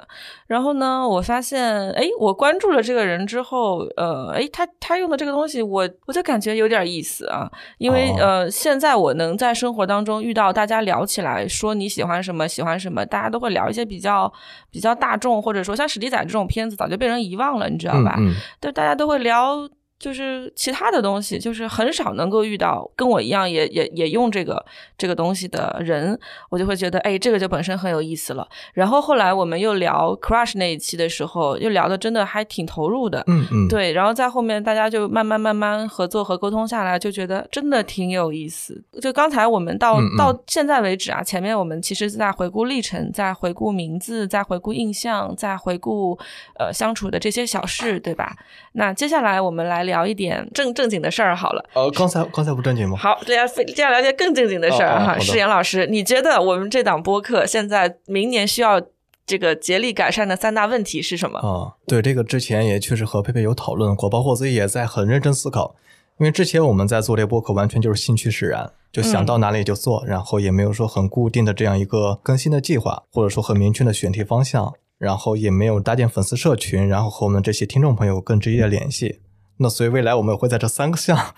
[0.47, 7.51] 然后呢，我发现，哎，我关注了这个人之后，呃，哎，他他用的这个东西，我我就感觉有点意思啊。
[7.79, 12.10] 因为呃，现在我能在生活当中遇到大家聊起来说你喜欢。
[12.11, 12.49] 喜欢什么？
[12.49, 13.07] 喜欢什么？
[13.07, 14.33] 大家都会聊一些比较
[14.71, 18.17] 比较大众，或者说像史迪仔这种片子，早就被人遗忘了，你知道吧？
[18.19, 19.69] 嗯，对，大家都会聊
[20.01, 24.65] 就是其他的东西，就是很少能够遇到跟我一样也也也用这个
[24.97, 28.49] 这个东西的人，我就会觉得，哎，这个就本身很有意思了。
[28.73, 33.93] 然后后来我们又聊 Crush 那一期的时候，又聊的真的还挺投入的，嗯嗯，对。
[33.93, 38.83] 然后在后面大家就慢慢慢慢合作和沟通下来，就觉得真的挺有意思。
[39.03, 46.19] 就刚才我们到到现在为止啊，前面我们其实在回顾历程，在回顾名字，在回顾印象，在回顾
[46.59, 48.35] 呃相处的这些小事，对吧？
[48.73, 49.90] 那接下来我们来。
[49.91, 51.65] 聊一点正正经的事儿好了。
[51.75, 52.97] 呃，刚才刚才不正经吗？
[52.97, 55.19] 好，接下接下来聊些更正经的事儿哈。
[55.19, 58.81] 石岩老师，你觉得我们这档播客现在明年需要
[59.27, 61.39] 这个竭力改善的三大问题是什么？
[61.41, 65.77] 啊，对，这个之前也确实和佩佩有讨论过，包括我自己也在很认真思考。
[66.19, 79.21] 因为之前我们在做这播客，完全就是兴趣使然，就想到哪里就做，然后也没有说很固定的这样一个更新的计划，或者说很明确的选题方向，然后也没有搭建粉丝社群，然后和我们这些听众朋友更直接的联系。
[79.61, 81.35] 那所以未来我们会在这三个项，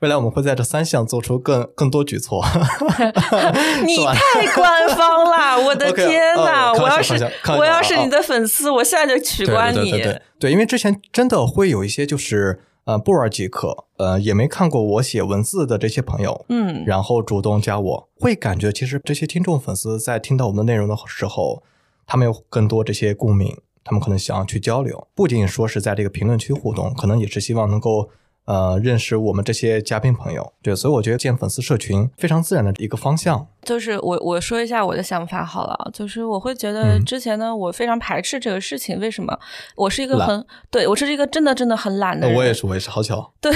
[0.00, 2.44] 未来我们会在这三项做出更更多举措。
[3.86, 6.72] 你太官方了，我的天哪！
[6.72, 7.14] 我要是
[7.56, 9.90] 我要是你的粉丝，我现在就取关你。
[9.90, 21.62] 对对对对，因为之前真的会有一些就是呃不玩即可，呃也没看过我写文字的这些朋友，嗯，然后主动加我，会感觉其实这些听众粉丝在听到我们的内容的时候，
[22.06, 23.56] 他们有更多这些共鸣。
[23.84, 28.10] 他们可能想要去交流，不仅说是在这个评论区互动，可能也是希望能够
[28.44, 30.52] 呃认识我们这些嘉宾朋友。
[30.62, 33.46] 对，所以我觉得建粉丝社群非常自然的一个方向。
[33.62, 38.98] 就是我我说一下我的想法好了，就是我会觉得之前呢，我非常排斥这个事情。
[38.98, 39.38] 为什么？
[39.76, 42.36] 我是一个很对我是一个真的真的很懒的人。
[42.36, 43.32] 我也是，我也是，好巧。
[43.40, 43.52] 对，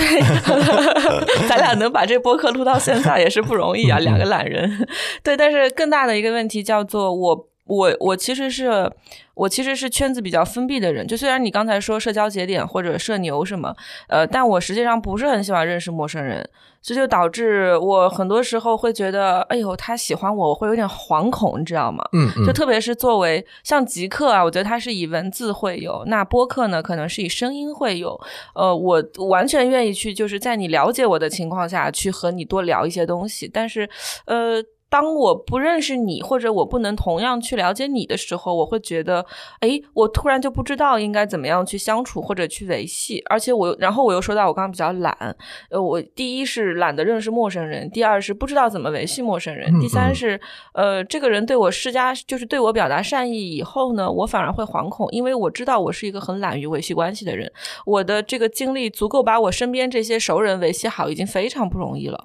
[1.49, 4.87] 咱俩能把这播客录到现在也是不容易啊，两个懒人。
[5.23, 7.49] 对，但是更大的一个问题叫做我。
[7.67, 8.93] 我我其实是
[9.35, 13.75] 我其实是圈子比较封闭的人，就虽然你刚才说社交节点或者社牛什么，
[14.09, 16.49] 呃，但我实际上不是很喜欢认识陌生人，
[16.81, 22.05] 这就导致我很多时候会觉得，哎呦，他喜欢我，我会有点惶恐，你知道吗？
[22.13, 22.47] 嗯嗯。
[22.47, 28.19] 就特别是作为像极客啊，我觉得他是以文字会有，那播客呢可能是以声音会有，
[28.55, 33.89] 呃，我完全愿意去就是在你了解我的情况下去和你多聊一些东西，但是，
[34.27, 34.63] 呃。
[34.95, 39.27] 当我不认识你，或者我不能同样去了解你的时候，我会觉得，
[39.59, 43.21] 哎，我突然就不知道应该怎么样去相处或者去维系。
[43.29, 45.37] 而且我，然后我又说到我刚刚比较懒，
[45.69, 50.41] 呃，我第一是懒得认识陌生人，第二是不知道怎么维系陌生人，第三是，
[50.75, 57.51] 呃，这个人对我施加就是对我表达善意以后呢，我反而会惶恐，因为我知道我是一个很懒于维系关系的人，
[57.85, 62.25] 我的这个经历足够把我身边这些熟人维系好，已经非常不容易了。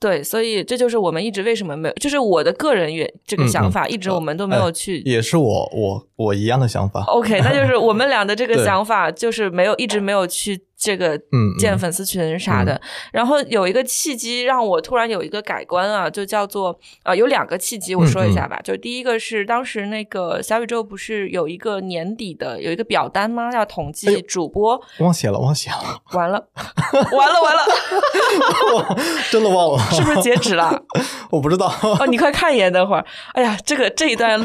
[0.00, 7.04] 对，所以这就是我们一直为什么没有，就是我的个人原这个想法，一直我们都没有去，也是我我我一样的想法。
[7.04, 10.62] OK，那就是我们俩的这个想法，就是没有一直没有去。
[10.80, 12.80] 这个嗯，建粉丝群啥的，
[13.12, 18.58] 然后有一个契机让我突然有一个改观啊，就叫做呃，有两个契机，我说一下吧。
[18.64, 23.52] 就第一个是当时那个小宇宙不是有一个年底的有一个表单吗？
[23.52, 26.48] 要统计主播，忘写了，忘写了，完了，
[27.12, 28.96] 完了，完了，
[29.30, 30.82] 真的忘了，是不是截止了？
[31.30, 33.04] 我不知道哦，你快看一眼，等会儿。
[33.34, 34.40] 哎呀，这个这一段。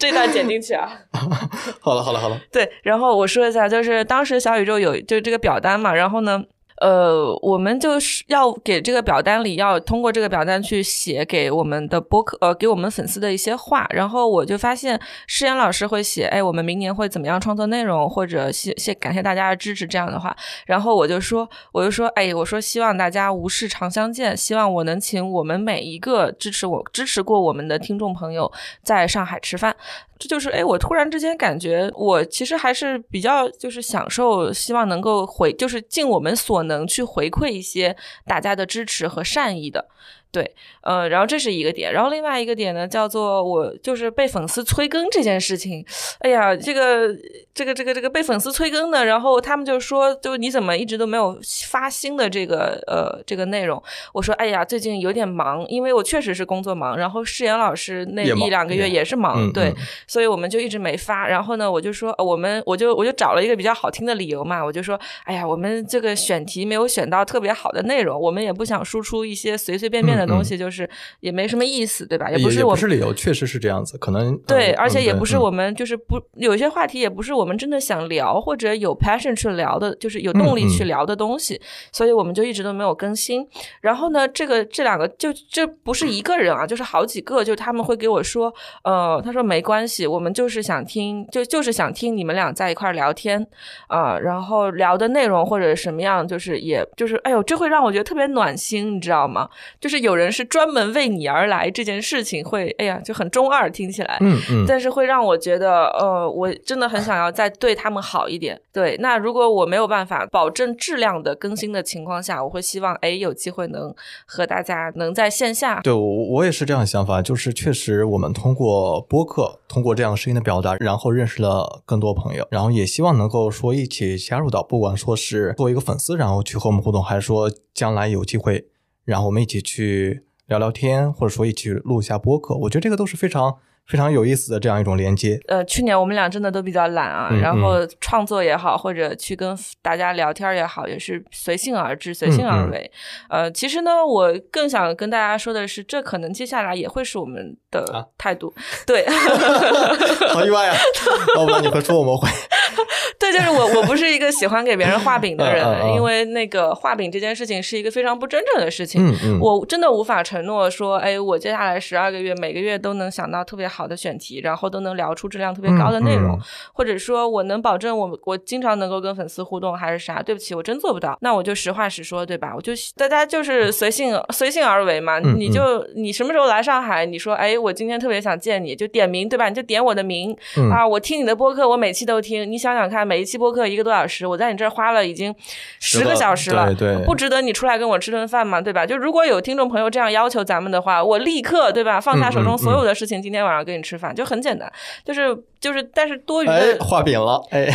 [0.00, 0.90] 这段剪进去啊！
[1.78, 2.40] 好了好了好了。
[2.50, 6.42] 对，然后我说一下，就是当时小宇宙有就这个表单嘛，然后呢。
[6.80, 13.86] 呃，我们就是要给这个表单里要通过这个表单去写给我们的播客，呃，给我们粉丝的一些话。
[13.90, 20.34] 然后我就发现诗言老师会写，哎，我们明年会怎么样创作内容，或者谢谢感谢大家的支持这样的话。
[20.64, 28.50] 然后我就说，我就说，哎，我说希望大家无事常相见，希望我能请我们每一个支持我、支持过我们的听众朋友
[28.82, 29.76] 在上海吃饭。
[30.20, 39.88] 这就是，哎，我突然之间感觉，我其实还是比较就是享受，希望能够回，就是尽我们所能去回馈一些大家的支持和善意的。
[40.32, 40.48] 对，
[40.82, 45.84] 呃，然后这是一个点，然后另外一个点呢，叫做我就是被粉丝催更这件事情。
[46.20, 47.08] 哎呀，这个
[47.52, 51.36] 这个这个这个被粉丝催更的，然后他们就说，就你怎么一直都没有
[51.68, 53.82] 发新的这个呃这个内容？
[54.14, 59.74] 我说，哎呀，最近有点忙，因为我确实是工作忙，然后世言老师那一两个月也是忙，对，
[60.06, 61.26] 所以我们就一直没发。
[61.26, 70.19] 然后呢，我就说，我们我就我就找了一个比较好听的理由嘛，我就说，哎呀，我们这个选题没有选到特别好的内容，我们也不想输出一些随随便便的。
[70.26, 70.88] 的东西，就是
[71.20, 72.30] 也没什么意思，对吧？
[72.30, 81.60] 也不是我不是理由，确实是这样子，可能对，嗯而且也不是嗯我们就是不有些话题也不是我们真的想聊或者有 passion 去聊的，就是有动力去聊的东西，
[81.92, 83.46] 所以我们就一直都没有更新。
[83.80, 88.52] 然后呢，这个这两个就这不是一个人啊，就是好几个，就他们会给我说，
[88.84, 93.46] 呃，他说没关系，我们就是想听，就就是想听你们俩在一块聊天
[93.86, 99.48] 啊、然后聊的内容或者什么样，就是也就是哎呦，这会让我觉得特别暖心，你知道吗？
[99.80, 104.18] 就是有人是专门为你而来，这件事情会哎呀就很中二，听起来。
[104.20, 108.60] 嗯嗯，但是会让我觉得，呃，我真的很想要再对他们好一点。
[108.72, 113.94] 对，那如果我没有办法保证质量的更新的情况下，我会希望，哎，有机会能
[114.26, 115.80] 和大家能在线下。
[115.80, 128.66] 对我我也是这样的想法，就是确实我们通过播客，通过这样声音的表达，然后认识了更多朋友，然后也希望能够说一起加入到，不管说是作为一个粉丝，然后去和我们互动，还是说将来有机会，
[129.04, 135.38] 然后我们一起去聊聊天，或者说一起录一下播客，我觉得这个都是非常非常有意思的这样一种连接。
[135.48, 142.90] 呃，去年我们俩真的都比较懒啊，嗯然后创作也好，或者去跟大家聊天也好，也是随性而至，随性而为。
[143.28, 148.52] 呃，其实呢，我更想跟大家说的是，这可能接下来也会是我们的啊态度。
[148.86, 149.04] 对，
[150.32, 150.76] 好意外啊！
[151.36, 152.28] 要不然你会说我们会
[153.18, 159.06] 对，就是我，我不是一个喜欢给别人画饼的人，嗯嗯嗯因为那个画饼这件事情是一个非常不真正的事情。
[159.06, 166.40] 嗯嗯，我真的无法承诺说，哎，我接下来十二个月每个月都能想到特别好的选题，然后都能聊出质量特别高的内容，嗯嗯
[166.74, 170.22] 或者说我能保证我我经常能够跟粉丝互动，还是啥？
[170.22, 171.16] 对不起，我真做不到。
[171.20, 172.52] 那我就实话实说，对吧？
[172.54, 175.18] 我就大家就是随性随性而为嘛。
[175.20, 177.06] 嗯你就你什么时候来上海？
[177.06, 179.48] 你说，哎，我今天特别想见你，就点名，对吧？
[179.48, 182.50] 你就点我的名、嗯啊，我听你的播客，我每期都听。
[182.50, 185.34] 你想想看，每一期播客一个多小时，我在你这儿花了已经
[185.78, 188.60] 十个小时了，对对不值得你出来跟我吃顿饭吗？
[188.60, 188.84] 对吧？
[188.84, 194.70] 就如果有听众朋友这样要求咱们的话，我立刻对吧放下手中所有的事情，今天晚上跟你吃饭，就很简单，
[195.04, 196.48] 就是就是，但是多余
[196.80, 197.66] 画饼了，哎，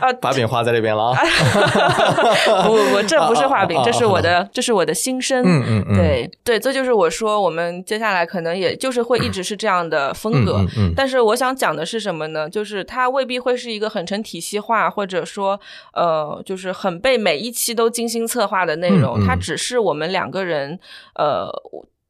[0.00, 1.18] 啊，把饼画在这边了啊！
[2.66, 5.42] 不不不，这不是画饼这是我的，这是我的心声。
[5.44, 10.56] 嗯嗯嗯，对对，这就是我说，我们接下来可能也就是会一直是这样的风格。
[10.58, 12.48] 嗯嗯嗯但是我想讲的是什么呢？
[12.48, 15.60] 就是它未必会是一个很成体系化，或者说
[15.92, 19.24] 呃，就是很被每一期都精心策划的内容。
[19.26, 20.78] 它只是我们两个人
[21.16, 21.50] 呃。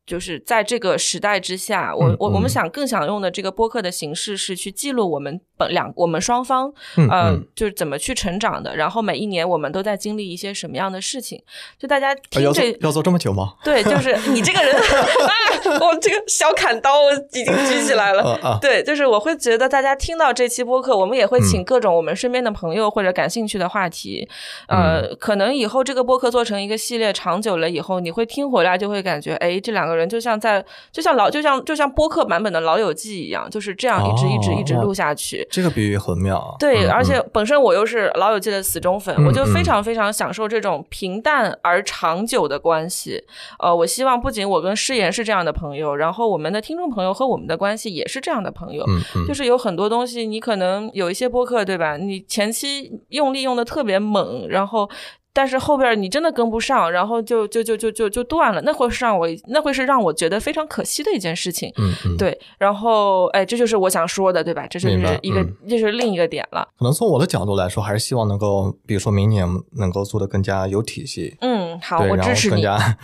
[0.07, 2.49] 就是在这个时代之下，我嗯我我们嗯。
[2.49, 11.41] 想更想用的这个播客的形式是去记录我们本两我们双方嗯就是怎么去成长的，然后每一年我们都在经历一些什么样的事情，
[11.79, 13.55] 就大家听这要做这么久吗？
[13.63, 18.23] 对，就是 你这个人啊，我这个小砍刀我已经举起来了。
[18.23, 24.29] 啊啊，对，就是我会觉得大家听到这期播客，我们也会嗯请各种我们身边的朋友或者感兴趣的话题。
[24.69, 35.44] 呃，可能以后这个播客做成一个系列，长久了以后，你会听回来就会感觉，哎，这两个人就像在，就像老，就像就像播客版本的《老友记》一样，就是这样一直一直一直哦录下去。
[35.51, 36.57] 这个比喻很妙啊。
[36.59, 43.23] 对，嗯而且嗯本身我又是《老友记》的死忠粉，嗯我就非嗯常非常享受这种平淡而长久的关系。
[43.59, 48.85] 呃，我希望不仅我跟诗言是这样的朋友，然后我们的听众朋友和我们的关系也是这样的朋友。
[48.89, 51.97] 嗯嗯，就是有很多东西，你可能有一些播客，对吧？
[51.97, 54.89] 你前期用力用的特别猛，然后。
[55.35, 61.73] 但是后边你真的跟不上，然后就就就就就就断了，那会是让我那会是让我觉得非常可惜的一件事情。
[61.77, 64.65] 嗯嗯，对，然后哎，这就是我想说的，对吧？
[64.69, 66.67] 这就是一个，嗯这是另一个点了。
[66.79, 72.55] 可能从我的角度来说，还是希望能够，比如说明年能够做的更加有体系，嗯，好，我支持你。
[72.55, 72.99] 更加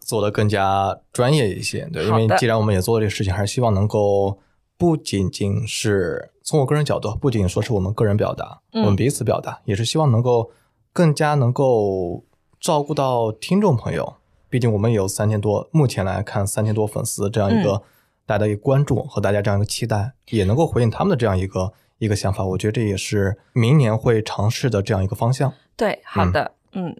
[0.00, 4.38] 做的更加专业一些，对，因为既然我们也做了这个事情，还是希望能够
[4.76, 10.50] 不仅仅是从我个人角度，不仅说是我们个人表达，嗯我们彼此表达，也是希望能够
[10.92, 12.24] 更加能够
[12.58, 14.16] 照顾到听众朋友。
[14.48, 17.82] 毕竟我们有三千多，目前来看三千多粉丝这样一个嗯
[18.26, 22.44] 大家的一个关注和大家这样一个期待，也能够回应他们的这样一个一个想法。
[22.44, 25.52] 我觉得这也是明年会尝试的这样一个方向。
[25.76, 26.96] 对，好的，嗯，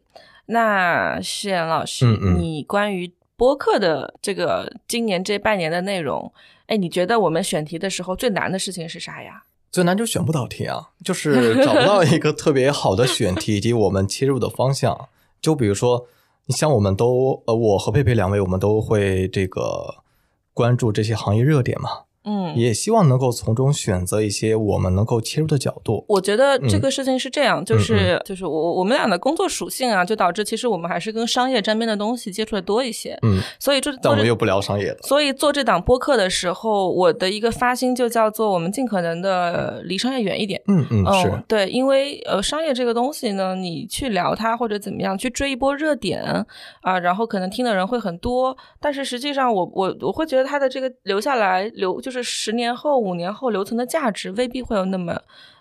[0.47, 6.32] 那诗妍老师，嗯嗯你关于播客的这个今年这半年的内容，
[6.66, 9.43] 哎，你觉得我们选题的时候最难的事情是啥呀？
[9.70, 15.08] 最难就选不到题啊，就是 找不到一个特别好的选题以及我们切入的方向。
[15.40, 16.06] 就比如说，
[16.46, 20.02] 你像我们都呃，我和佩佩两位，我们都会这个
[20.52, 21.90] 关注这些行业热点嘛。
[22.30, 26.04] 嗯，也希望能够从中选择一些我们能够切入的角度。
[26.08, 34.98] 我觉得这嗯个事情是这样，就是就是我我们俩的工作属性啊，就导致其实我们还是跟商业沾边的东西接触的多一些，嗯，所以这但我们又不聊商业的。
[35.02, 40.60] 所以做这档播客的时候，我的一个发心就叫做我们尽可能的离商业远一点。
[40.68, 46.20] 嗯嗯，哦是，对，因为呃，商业这个东西呢，你去聊它或者怎么样，去追一波热点
[46.82, 55.20] 啊、然后可能听的人会很多，但是实际上我我我会觉得它的这个留下来留，就是十年后、五年后留存的价值未必会有那么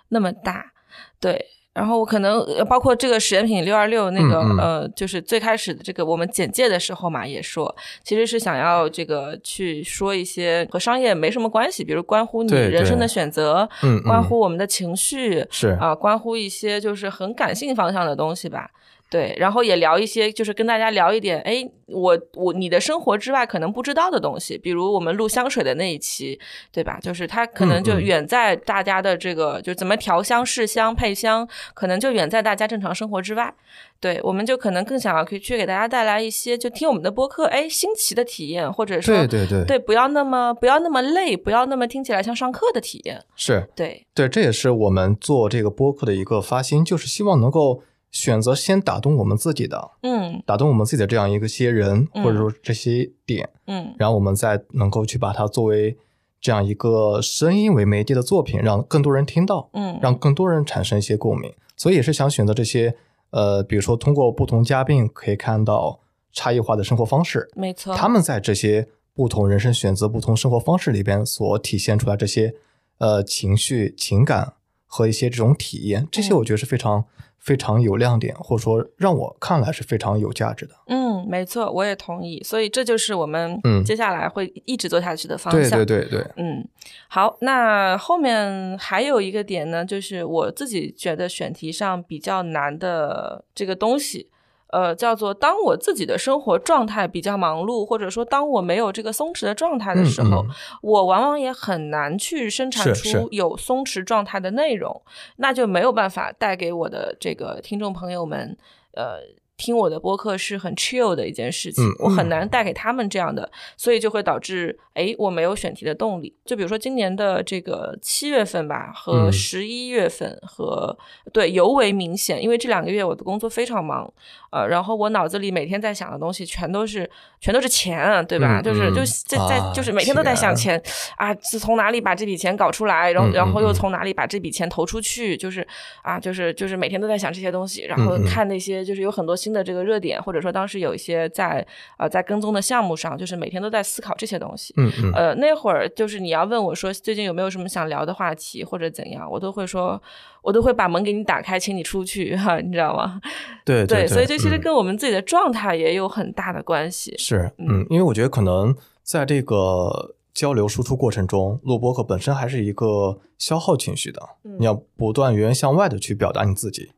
[0.10, 0.72] 那么大，
[1.20, 1.46] 对。
[1.72, 13.70] 然后我可能呃包括这个实验品六二六那个、嗯嗯呃，就是最开始的这个我们简介的时候嘛，也说其实是想要这个去说一些和商业没什么关系，比如关乎你人生的选择，
[14.04, 18.72] 关乎我们的情绪，是啊，关乎一些就是很感性方向的东西吧。
[19.10, 26.40] 对，然后也聊一些，就是跟大家聊一点，哎，我我你的生活之外可能不知道的东西，比如我们录香水的那一期，
[26.72, 27.00] 对吧？
[27.02, 33.52] 就是它可能就远在大家的这个，就怎么调香、试香、配香，可能就远在大家正常生活之外。
[34.00, 43.22] 对，我们就可能更想要去去给大家带来一些，就听我们的播客，哎，新奇的体验，或者说对对对对，不要那么不要那么累，不要那么听起来像上课的体验。
[43.36, 47.82] 是对，对，这也是我们做这个播客的一个发心，就是希望能够
[48.12, 50.42] 选择先打动我们自己的，嗯。
[50.46, 53.94] 打动我们自己的这样一个些人，嗯或者说这些点，嗯。
[53.98, 55.98] 然后我们再能够去把它作为
[56.42, 61.54] 这样一个声音为媒介的作品，让更多人听到，嗯，让更多人产生一些共鸣。
[61.76, 62.96] 所以也是想选择这些，
[63.32, 66.00] 呃，比如说通过不同嘉宾可以看到
[66.32, 72.56] 差异化的生活方式，没错，他们在这些不同人生选择、不同生活方式里边所体现出来这些
[72.98, 74.54] 呃情绪、情感
[74.86, 76.38] 和一些这种体验，这些嗯。
[76.38, 77.06] 我觉得是非常、
[77.40, 80.74] 非常有亮点，或者说让我看来是非常有价值的。
[80.88, 82.42] 嗯，没错，我也同意。
[82.44, 85.78] 所以这就是我们嗯接下来会一直做下去的方对向。
[85.86, 86.68] 对对对，嗯，
[87.08, 94.30] 好，那后面还有一个点呢，就是我自己觉得选题上比较难的这个东西，
[94.72, 105.02] 呃，叫做当我自己的生活状态比较忙碌，或者说当我没有这个松弛的状态的时候，嗯嗯我往往也很难去生产出有松弛状态的内容，
[105.38, 108.58] 那就没有办法带给我的这个听众朋友们，
[108.94, 109.20] 呃。
[109.60, 116.34] 听我的播客是很 chill 的一件事情，嗯我很难带给他们这样的，所以就会导致，哎，我没有选题的动力。
[116.46, 120.98] 就比如说今年的这个七月份吧，和嗯十一月份和、
[121.34, 124.12] 对尤为明显，因为这两个月我的工作非常忙，
[124.52, 127.08] 呃，然后我脑子里每天在想的东西全都是
[127.42, 128.62] 全都是钱啊，对吧？
[128.62, 135.66] 嗯就是嗯就在在、啊就是每天都在想钱钱啊，是从哪里把这笔钱搞出来，然后嗯然后又从哪里把这笔钱投出去，就是
[136.02, 141.66] 啊，就是就是每天都在想这些东西，然后看那些就是有很多新的这个热点，或者说当时有一些在
[141.98, 144.74] 呃在跟踪的项目上，就是每天都在思考这些东西。
[144.78, 150.02] 嗯嗯，呃，那会儿就是你要问我说最近有没有什么想聊的话题或者怎样，我都会说，
[150.42, 153.20] 我都会把门给你打开，请你出去哈，你知道吗？
[153.66, 157.16] 对对，所以这其实嗯跟我们自己的状态也有很大的关系。
[157.18, 166.92] 是，嗯嗯，因为我觉得可能在这个交流输出过程中，录播课本身还是一个消耗情绪的，嗯你要不断源源向外的去表达你自己。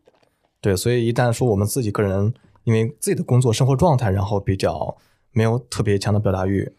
[0.61, 2.33] 对，所以一旦说我们自己个人
[2.63, 4.95] 因为自己的工作生活状态，然后比较
[5.31, 6.71] 没有特别强的表达欲，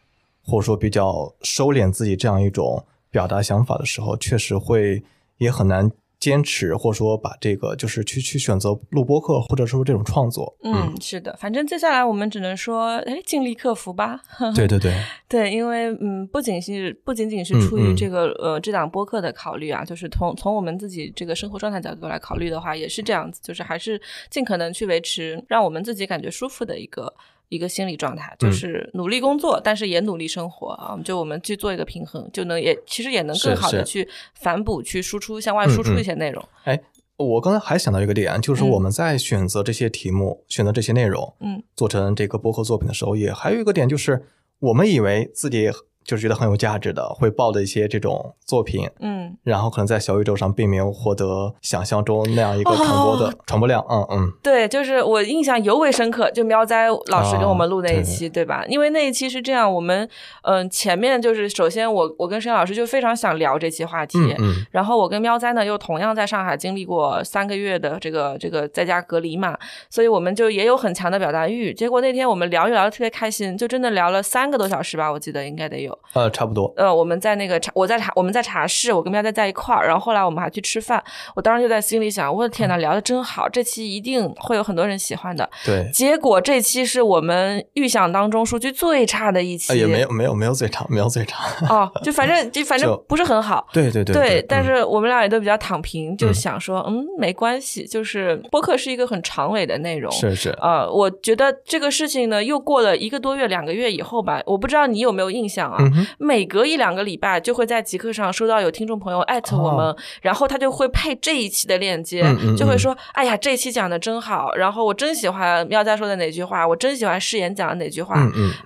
[0.45, 5.03] 或者说比较收敛自己这样一种表达想法的时候，确实会
[5.39, 5.91] 也很难
[6.23, 10.57] 坚持，或者说把这个就是去去选择录播课，或者说这种创作。
[10.63, 14.21] 嗯，是的，反正接下来我们只能说，哎，尽力克服吧。
[14.55, 14.95] 对对对，
[15.29, 24.01] 对，因为嗯，不仅是不仅仅是嗯出于嗯这个、呃这档播客的考虑啊，就是从从我们自己这个生活状态角度来考虑的话，也是这样子，就是还是
[24.31, 27.13] 尽可能去维持让我们自己感觉舒服的一个
[27.53, 28.53] 一个心理状态，就嗯。
[28.53, 36.43] 是努力工作，但是也努力生活啊，就我们去做一个平衡，就能也其实也能更好的去反哺、去输出向外嗯输出嗯一些内容。
[36.65, 36.81] 哎，
[37.17, 38.71] 我刚才还想到一个点，就是嗯。
[38.71, 44.25] 我们在选择这些题目、选择这些内容，嗯，做成这个播客作品的时候，也还有一个点，就是
[44.59, 45.71] 我们以为自己
[46.05, 53.85] 就是觉得很有价值的，会报的一些这种作品，嗯，然后可能在小宇宙上并没有获得想象中那样一个传播的、哦传播量。
[53.89, 58.65] 嗯嗯，对，就是我印象尤为深刻，就喵哉老师跟我们录那一啊期，对吧？
[58.69, 60.09] 因为那一期是这样，我们
[60.43, 69.59] 嗯、前面就是首先我我跟申老师就非常想聊这期话题，嗯嗯然后我跟喵哉呢又同样在上海经历过三个月的这个这个在家隔离嘛，
[69.91, 71.75] 所以我们就也有很强的表达欲。
[71.75, 75.92] 结果那天我们聊一聊得特别开心，就真的聊了三个多小时吧，我记得应该得有。
[75.93, 76.73] 友，呃，差不多。
[76.77, 81.03] 呃，我们在那个茶，我在茶，我们在茶室，我跟喵在在一块儿，然后后来我们还去吃饭，
[81.35, 85.49] 我当时就在心里想，我的天呐，聊的真好，这期一定会有很多人喜欢的。
[85.65, 91.45] 对，结果这期是我们预想当中数据最差的一期，也没有没有没有最差，没有最差。
[91.69, 93.67] 哦， 就反正就反正不是很好。
[93.73, 100.11] 对对对对，但是我们俩也都比较躺平，就想说，嗯，没关系，就是播客是一个很长尾的内容。
[100.13, 100.51] 是是。
[100.61, 105.79] 呃，我觉得这个事情呢，又过了一个多月、两个月以后吧，我不知道你有没有印象啊？
[106.19, 112.25] 每隔一两个礼拜就会在极客上收到有听众朋友艾特我们，然后他就会配这一期的链接，
[112.57, 118.17] 就会说：“哎呀，这一期讲的真好，然后我真喜欢喵在说的哪句话，我真喜欢誓言讲的哪句话。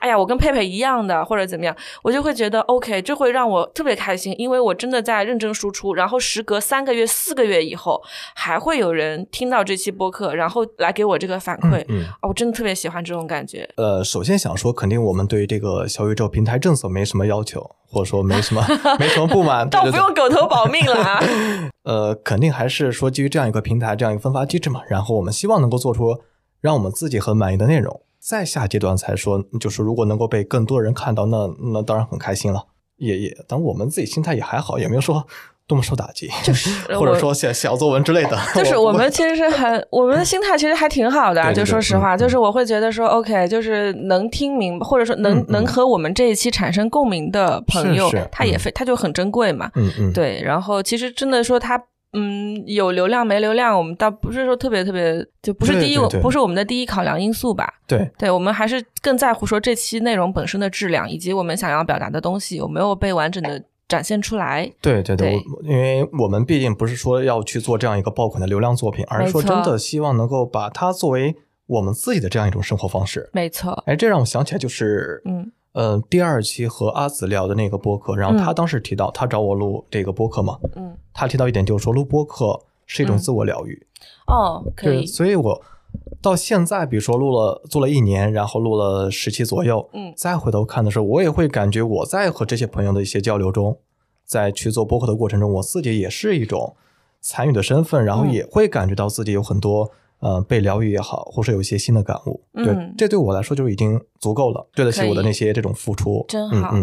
[0.00, 8.02] 哎呀，我跟佩佩一样的，或者怎么样，我就会觉得 OK，这会让我特别开心，因为我真的在认真输出，然后时隔三个月、四个月以后，
[8.34, 11.82] 还会有人听到这期播客，然后来给我这个反馈。
[12.20, 13.68] 哦，我真的特别喜欢这种感觉。
[13.76, 18.62] 呃，首先想说，肯定我们对于这个小宇宙平台政策没什么要求，或者说没什么
[19.00, 21.22] 没什么不满，倒不用狗头保命了啊。
[21.84, 26.20] 呃，肯定还是说基于这样一个平台，这样一个分发机制嘛，然后我们希望能够做出
[26.60, 28.02] 让我们自己很满意的内容。
[28.18, 32.66] 再下阶段才说，就是如果能够被更多人看到，那那当然很开心了。
[32.96, 35.26] 也也，但我们自己心态也还好，也没有说。
[35.68, 41.52] 多么受打击，就是 或者说写小作文之类的， 就是我们其实是很，我们的心态其实还挺好的。
[41.52, 49.70] 就说实话，就是我会觉得说，OK，就是能听明，或者说能能和我们这一期产生共鸣的朋友，他也非他就很珍贵嘛。
[49.74, 50.12] 嗯嗯。
[50.12, 51.76] 对，然后其实真的说他，
[52.12, 57.68] 嗯，有流量没流量，我们倒不是说特别特别，就不是第一，不是我们的第一考量因素吧。
[57.88, 63.60] 对，对我们还是更在乎说这期内容本身的质量，以及我们想要表达的东西有没有被完整的。
[63.88, 73.28] 展现出来，对对对，因为我们毕竟不是说要去做这样一个爆款的流量作品，而是说真的希望能够把它作为我们自己的这样一种生活方式。
[73.32, 75.52] 没错，哎，这让我想起来就是，嗯。
[75.72, 83.86] 呃，第二期和阿紫聊的那个播客，然后他当时提到他找我录这个播客嘛，嗯，他提到一点就是说录播客是一种自我疗愈。
[84.26, 85.62] 哦，可以，所以我
[86.20, 93.78] 到现在，比如说录了做了一年，然后录了十期左右，嗯，再回头看的时候，我也会感觉我在和这些朋友的一些交流中。
[94.24, 96.74] 在去做播客的过程中，我自己也是一种
[97.20, 99.88] 参与的身份，然后也会感觉到自己有很多
[100.18, 102.40] 呃被疗愈也好，或是有一些新的感悟。
[102.52, 106.24] 对，这对我来说就已经足够了，对得起我的那些这种付出。
[106.26, 106.74] 真好，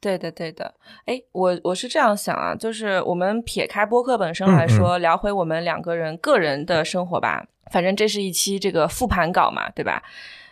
[0.00, 0.74] 对的，对的。
[1.04, 7.46] 哎，我我是这样想啊，就是我们撇开播客本身来说，聊回我们两个人个人的生活吧。
[7.72, 10.02] 反正这是一期这个复盘稿嘛，对吧？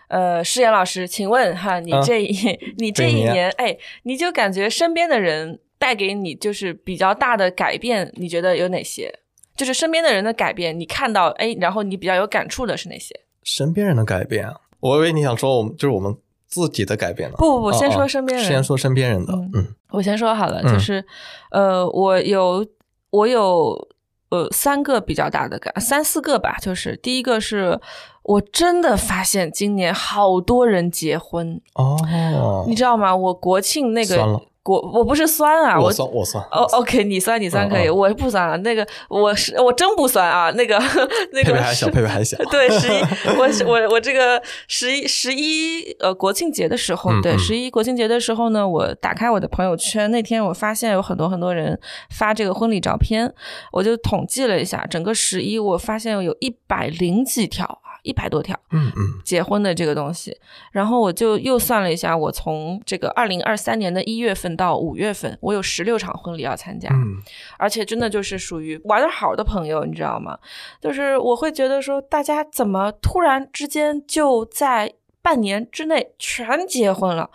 [0.08, 2.34] 呃，诗言老师，请问哈，你这一
[2.78, 5.60] 你这一年，哎，你就感觉身边的人。
[5.76, 9.12] 带给你就是比较大的改变，你觉得有哪些？
[9.54, 13.14] 就是身边的人的改变，你看到哎，然后你比较有感触的是哪些？
[13.42, 14.48] 身边人的改变，
[14.80, 16.16] 我以为你想说我们就是我们
[16.54, 17.36] 自己的改变了。
[17.36, 19.32] 不不不，先说身边人，先说身边人的。
[19.54, 21.04] 嗯，我先说好了，就是
[21.50, 22.64] 呃，我有
[23.10, 23.88] 我有
[24.30, 26.56] 呃三个比较大的改，三四个吧。
[26.60, 27.80] 就是第一个是
[28.22, 33.14] 我真的发现今年好多人结婚哦，你知道吗？
[33.16, 34.40] 我国庆那个。
[34.64, 36.42] 我我不是酸啊，我酸我酸。
[36.50, 38.56] 哦，OK，你酸你酸可以，我不酸啊。
[38.56, 40.50] 那个我是我真不酸啊。
[40.52, 40.78] 那个
[41.32, 42.38] 那个佩佩还小，佩佩还小。
[42.50, 43.00] 对，十一
[43.36, 51.78] 我我我这个十一十一呃国庆节的时候，对十一国庆节的时候呢，我打开我的朋友圈，那天我发现有很多很多人
[52.10, 53.32] 发这个婚礼照片，
[53.70, 57.80] 我就统计了一下，整个十一我发现有一百零几条。
[58.04, 60.38] 一百多条，嗯嗯，结婚的这个东西，
[60.70, 67.16] 然后我就又算了一下，我从这个二零二三年的一月份到五月份，我有十六场婚礼要参加，嗯，
[67.58, 70.38] 而且真的就是属于玩的好的朋友，你知道吗？
[70.80, 74.94] 就是我会觉得说，大家怎么突然之间就在。
[75.24, 77.30] 半年之内全结婚了，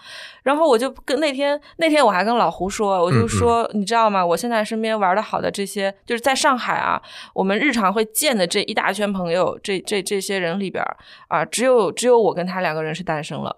[0.50, 4.26] 然后我就跟那天那天我还跟老胡说，我就说你知道吗？
[4.26, 7.00] 我现在身边玩的好的这些，就是在上海啊，
[7.36, 10.84] 我们日常会见的这一大圈朋友，这这这些人里边
[11.28, 13.56] 啊，只有只有我跟他两个人是单身了，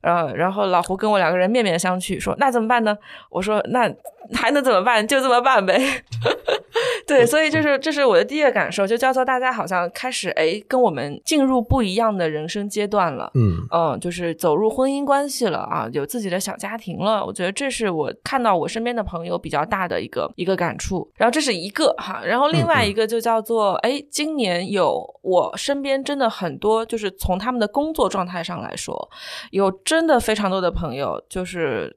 [0.00, 2.98] 呃，然后老胡跟我两个人面面相觑，说那怎么办呢？
[3.30, 3.88] 我说那
[4.34, 5.06] 还能怎么办？
[5.06, 5.80] 就这么办呗。
[7.06, 13.52] 对，所以就是这是我的第一个感受，就叫做大家好像开始哎跟我们进入不一样的人生阶段了，嗯。
[13.70, 17.24] 嗯，就是走入婚姻关系了啊，有自己的小家庭了。
[17.24, 21.08] 我觉得这是我看到我身边的朋友比较大的一个一个感触。
[21.16, 29.10] 然后这是一个哈，然后另外一个就叫做哎，今年有我身边真的很多，就是从他们的工作状态上来说，
[29.50, 31.96] 有真的非常多的朋友，就是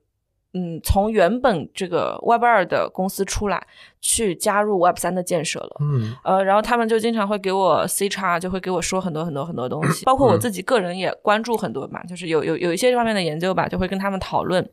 [0.58, 3.62] 嗯，从原本这个 Web 二的公司出来，
[4.00, 5.76] 去加入 Web 三的建设了。
[5.82, 14.66] 嗯呃，然后他们就经常会给我 C 叉，就会给我说很多很多很多东西，包括我自己个人也关注很多嘛，就是有有有一些这方面的研究吧，就会跟他们讨论。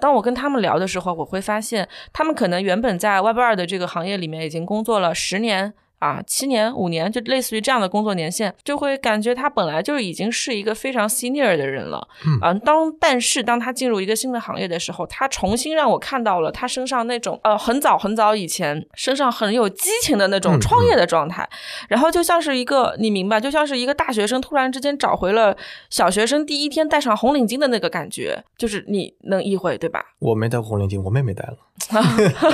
[0.00, 5.74] 当我跟他们聊的时候，我会发现，他们可能原本在 Web 二的这个行业里面已经工作了十年。
[5.98, 12.06] 啊，七年、五年，就类似于这样的工作年限，就会感觉他本来就已经是一个非常 senior 的人了。
[12.24, 21.48] 嗯啊，当但是当他进入一个新的行业的时候，他重新让我看到了他身上那种呃很早很早以前身上很有激情的那种嗯创业的状态，
[21.88, 25.56] 然后就像是一个你明白，就像是一个大学生突然之间找回了
[25.90, 30.04] 小学生第一天戴上红领巾的那个感觉，就是你能意会对吧？
[30.20, 31.56] 我没戴红领巾，我妹妹戴了。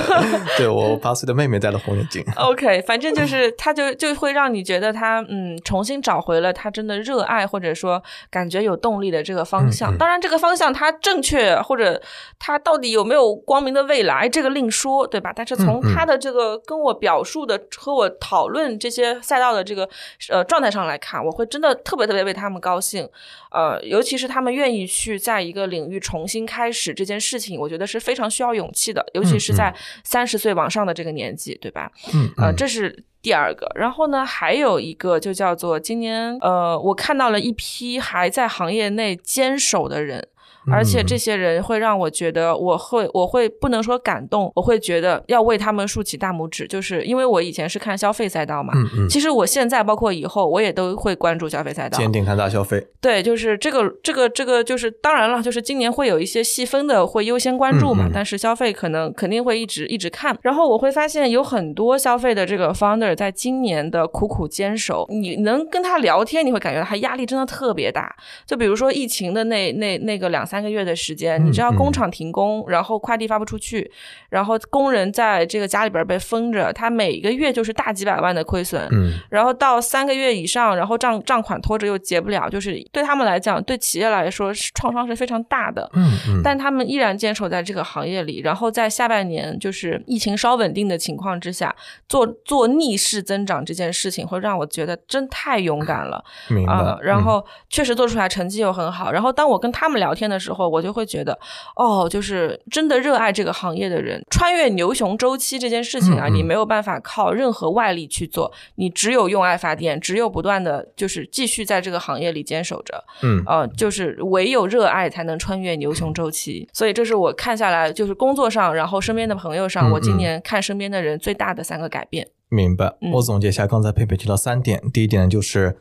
[0.55, 2.23] 对我八岁的妹妹戴了红领巾。
[2.35, 9.95] OK，反正就是他就就会让你觉得他嗯重新找回了他真的热爱或者说感觉有动力的这个方向。
[9.97, 12.01] 当然，这个方向它正确或者
[12.39, 15.31] 他到底有没有光明的未来，这个另说，对吧？
[15.35, 19.87] 但是从他的这个跟我表述的和我讨论这些赛道的这个
[20.29, 23.07] 呃状态上来看，我会真的特别特别为他们高兴。
[23.51, 29.73] 呃，尤其是他们愿意去在一个领域重新开始这件事情，我觉得是非常需要勇气的，尤其是在
[30.03, 31.89] 三十岁往上的这个年纪，对吧？
[32.13, 33.67] 嗯呃，嗯这是第二个。
[33.73, 40.27] 然后呢，还有一个就叫做今年，呃，我看到了一批还在行业内坚守的人。
[40.71, 51.97] 而且嗯这些人会让我觉得，我会我会不能说感动，我会觉得要为他们竖起大拇指，就是因为我以前是看消费赛道嘛，嗯嗯，其实我现在包括以后，我也都会关注消费赛道。
[51.97, 52.87] 坚定看大消费。
[53.01, 60.35] 对，就是这个这个这个，就是当然了，就是今年会有一些细分的会优先关注嘛，嗯嗯但是消费可能肯定会一直一直看。
[60.41, 68.15] 然后我会发现有很多消费的这个 founder 在今年的苦苦坚守，你能跟他聊天，你会感觉他压力真的特别大。
[68.45, 73.89] 就比如说疫情的那那那个两三个月的时间，你知道工厂停工，然后快递发不出去，
[74.29, 78.87] 然后工人在这个家里边被封着，他每个月就是大几百万的亏损。
[78.91, 85.89] 嗯然后到三个月以上，然后账账款拖着又结不了，就是对他们来讲，对企业来说是创伤是非常大的。
[85.93, 91.75] 嗯嗯，但他们依然坚守在这个行业里，然后在下半年就是疫情稍稳定的情况之下，
[92.07, 96.73] 做做逆势增长这件事情，会让我觉得真太勇敢了明白。
[96.73, 99.11] 啊、然嗯后确实做出来成绩又很好。
[99.11, 101.37] 然后当我跟他们聊天的时候，我就会觉得，
[101.75, 113.03] 哦，就是真的热爱这个行业的人，穿越牛熊周期这件事情啊，嗯嗯你没有办法靠任何外力去做，你只有用爱发电，只有不断的就是继续在这个行业里坚守着。
[113.21, 122.27] 嗯呃，就是唯有热爱才能穿越牛熊周期，所以这是我看下来，就是工作上，然后身边的朋友上，嗯我今嗯年看身边的人最大的三个改变。
[122.49, 123.11] 明白嗯。
[123.13, 125.77] 我总结一下，刚才佩佩提到三点，第一点就是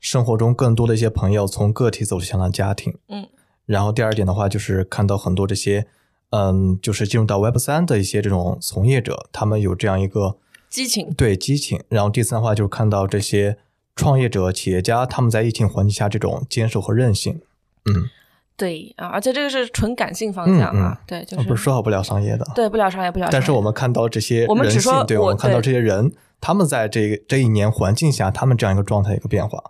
[0.00, 3.26] 生活中更多的一些朋友从个体走向了家庭，嗯，
[3.66, 5.86] 然后第二点的话就是看到很多这些，
[6.30, 10.38] 嗯，就是进入到 Web 三的一些这种从业者，他们有这样一个
[10.70, 13.58] 激情，对激情，然后第三的话就是看到这些
[13.94, 17.40] 创业者、企业家他们在疫情环境下这种坚守和韧性，
[17.86, 18.08] 嗯，
[18.56, 23.32] 对啊，而且这个是纯感性方向啊，对，就是不是说好不了商业的，对不聊商业，不聊商业。
[23.32, 29.62] 但是我们看到这些我们人性，只说对我们看到这些人，他们在这个这一年环境下，他们这样一个状态一个变化。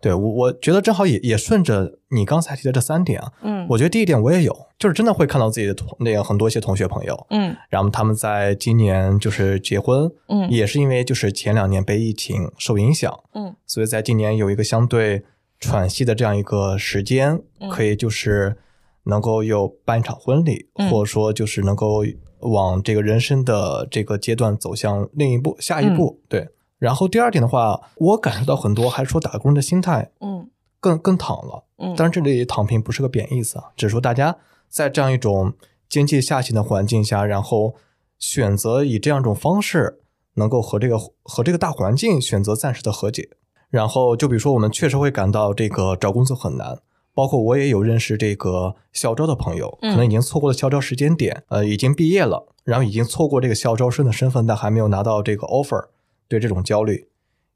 [0.00, 3.66] 对我，我觉得正好也也顺着你刚才提的这三点啊，嗯。
[3.68, 7.54] 我觉得第一点我也有，就是真的会看到自己的同那个很多一些同学朋友，嗯。
[7.68, 10.50] 然后他们在今年就是结婚，嗯。
[10.50, 13.54] 也是因为就是前两年被疫情受影响，嗯。
[13.66, 15.22] 所以在今年有一个相对
[15.58, 17.68] 喘息的这样一个时间，嗯。
[17.68, 18.56] 可以就是
[19.04, 20.88] 能够有办一场婚礼，嗯。
[20.88, 22.02] 或者说就是能够
[22.38, 26.20] 往这个人生的这个阶段走向另一步、下一步。
[26.22, 26.24] 嗯。
[26.30, 26.48] 对，
[26.80, 30.48] 然后第二点的话，我感受到很多还是说打工人的心态嗯
[30.80, 31.64] 更更躺了。
[31.76, 34.36] 嗯，当然，这里躺平不是个贬义词啊，只是说大家
[34.68, 35.52] 在这样一种
[35.88, 37.74] 经济下行的环境下，然后
[38.18, 40.00] 选择以这样一种方式，
[40.34, 43.28] 能够和这个和这个大环境选择暂时的和解。
[43.68, 46.80] 然后就比如说，我们确实会感到这个找工作很难，
[47.14, 55.86] 包括我也有认识这个校招的朋友，嗯可能已经错过了校招时间点，呃，已经毕业了，然后已经错过这个校招生的身份，但还没有拿到这个 offer，
[56.30, 57.08] 对这种焦虑，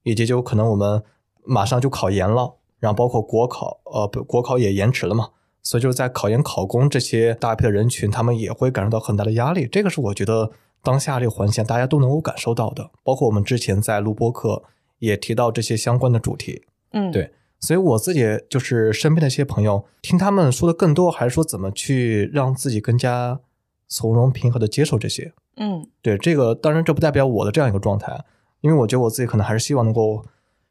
[0.03, 1.01] 以及就可能我们
[1.45, 5.31] 马上就考研了，然后包括国考，呃，不，国考也延迟了嘛，
[5.63, 9.69] 所以就是在考研考公这些大批的人群，他们也会感受到很大的压力。
[9.71, 10.51] 这个是我觉得
[10.83, 14.65] 当下这个环境大家都能够感受到的，包括我们之前在录播课
[14.99, 16.65] 也提到这些相关的主题。
[16.91, 23.41] 嗯对所以我自己就是身边的一些朋友，听他们说的更多，还是说怎么去让自己更加
[23.89, 25.33] 从容平和的接受这些。
[25.57, 28.23] 嗯对这个，当然这不代表我的这样一个状态，
[28.65, 30.25] 因为我觉得我自己可能还是希望能够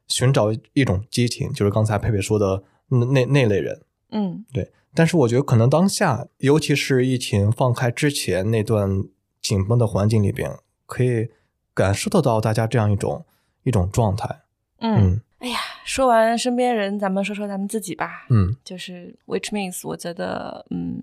[0.08, 3.80] 寻找一种激情，就是刚才佩佩说的那那那类人。
[4.10, 9.04] 嗯对但是我觉得可能当下，尤其是疫情放开之前那段
[9.40, 10.50] 紧绷的环境里边，
[10.86, 11.28] 可以
[11.72, 13.24] 感受得到大家这样一种
[13.62, 14.40] 一种状态。
[14.80, 18.26] 嗯，哎呀，说完身边人，咱们说说咱们自己吧。
[18.28, 21.00] 嗯，就是 which means 我觉得，嗯，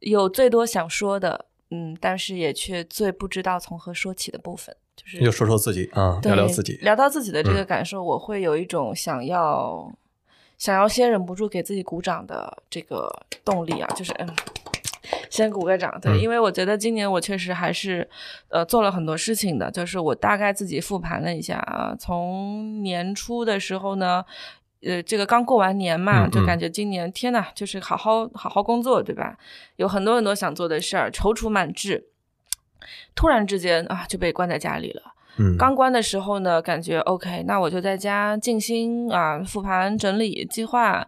[0.00, 9.92] 有最多想说的，嗯，但是也却最不知道从何说起的部分，就是就说说自己啊，聊聊自己，聊到自己的这个感受，我会有一种想要
[10.58, 13.10] 想要先忍不住给自己鼓掌的这个
[13.44, 14.28] 动力啊，就是嗯。
[15.28, 18.06] 先鼓个掌，对，因为我觉得今年我确实还是，
[18.48, 19.70] 呃，做了很多事情的。
[19.70, 24.22] 就是我大概自己复盘了一下啊，从年初的时候呢，
[24.82, 29.36] 呃，这个刚过完年嘛，就感觉今年天呐，就是好好好好工作，对吧？
[29.76, 32.08] 有很多很多想做的事儿，踌躇满志。
[33.14, 35.02] 突然之间啊，就被关在家里了。
[35.38, 41.06] 嗯，刚关的时候呢，感觉 OK，那我就在家静心啊，复盘整理计划。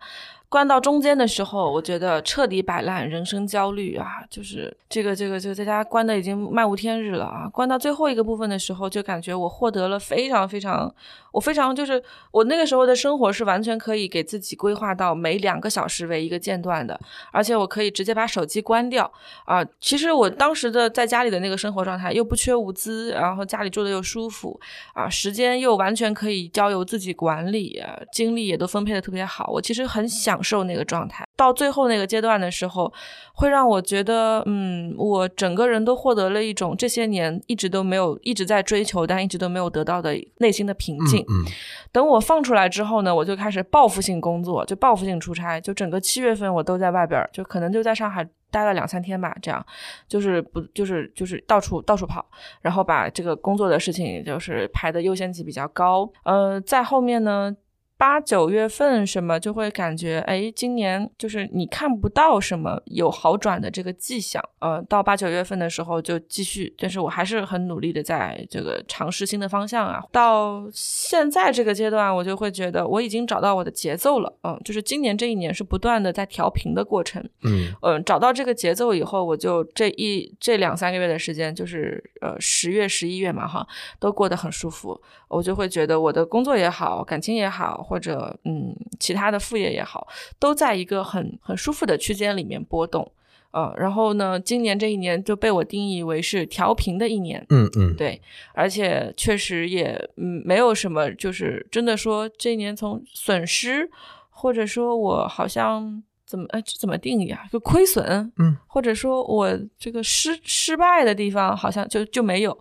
[0.54, 7.48] 关到中间的时候，我觉得彻底摆烂，人生焦虑啊，就是这个这个就在家关的已经漫无天日了啊。
[7.48, 10.94] 关到最后一个部分的时候，就感觉我获得了非常非常，
[11.32, 12.00] 我非常就是
[12.30, 17.00] 我那个时候的生活是完全可以给自己规划到每两个小时为一个间断的，
[17.32, 19.12] 而且我可以直接把手机关掉
[19.46, 19.60] 啊。
[19.80, 24.60] 其实我当时的在家里的那个生活状态又不缺物资，然后家里住的又舒服
[24.92, 27.82] 啊，时间又完全可以交由自己管理，
[28.12, 29.50] 精力也都分配的特别好。
[29.50, 32.92] 我其实很享受那个状态，到最后那个阶段的时候，
[33.34, 41.24] 会让我觉得，嗯，我整个人都获得了一种这些年一直都没有、一直在追求但一直都没有得到的内心的平静。
[41.28, 41.44] 嗯，
[41.90, 49.64] 等我放出来之后呢，我就开始报复性工作，就报复性出差，就整个七月份我都在外边，就可能就在上海待了两三天吧，这样，
[50.06, 52.24] 就是不就是就是到处到处跑，
[52.60, 56.08] 然后把这个工作的事情就是排的优先级比较高。
[56.24, 57.56] 呃，在后面呢。
[58.04, 70.02] 八九月份什么就会感觉，哎，今年就是你看不到什么有好转的这个迹象，呃，到八九月份的时候就继续，但是我还是很努力的在这个尝试新的方向啊。
[70.12, 83.66] 到现在这个阶段，我就会觉得我已经找到我的节奏了，嗯，就是今年这一年是不断的在调频的过程，嗯嗯，找到这个节奏以后，我就这一这两三个月的时间，就是呃十月十一月嘛哈，
[83.98, 87.82] 都过得很舒服，我就会觉得我的工作也好，感情也好。
[87.93, 90.06] 或者嗯，其他的副业也好，
[90.38, 93.10] 都在一个很很舒服的区间里面波动，
[93.50, 98.20] 呃，然后呢，今年这一年就被我定义为是调频的一年，嗯嗯，对，
[98.52, 103.88] 而且确实也嗯没有什么，就是真的说这一年从损失，
[104.30, 107.46] 或者说我好像怎么哎这怎么定义啊？
[107.52, 112.58] 就亏损，嗯，或者说我这个失失败的地方好像就就没有，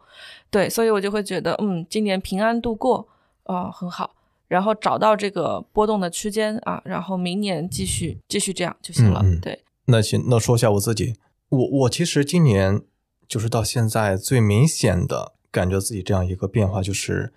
[0.52, 3.08] 对，所以我就会觉得嗯，今年平安度过，
[3.46, 4.14] 哦，很好。
[4.54, 9.26] 然后找到这个波动的区间啊，然后明年继续继续这样就行了。
[9.42, 11.16] 对，那行，那说一下我自己，
[11.50, 12.80] 我我其实今年
[13.28, 17.34] 就是到现在最明显的感觉自己这样一个变化，就是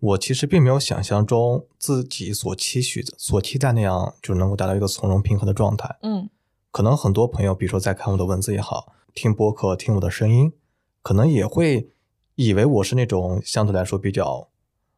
[0.00, 5.96] 我其实并没有想象中自己所期许的、所期待那样，就能够达到一个从容平和的状态。
[6.02, 6.28] 嗯，
[6.72, 10.52] 可能很多朋友，比如说在看我的文字也好，听播客、听我的声音，
[11.00, 11.90] 可能也会
[12.34, 14.48] 以为我是那种相对来说比较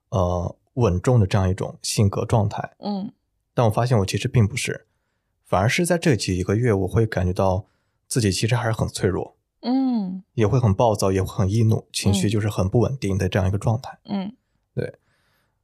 [0.08, 0.54] 呃。
[0.78, 3.12] 稳重的这样一种性格状态，嗯，
[3.52, 4.86] 但我发现我其实并不是，
[5.44, 7.66] 反而是在这几个月，我会感觉到
[8.06, 14.32] 自己其实还是很脆弱，嗯，也会很暴躁，也会很易怒，情绪就是很不稳定的这样一个状态，嗯，
[14.74, 14.94] 对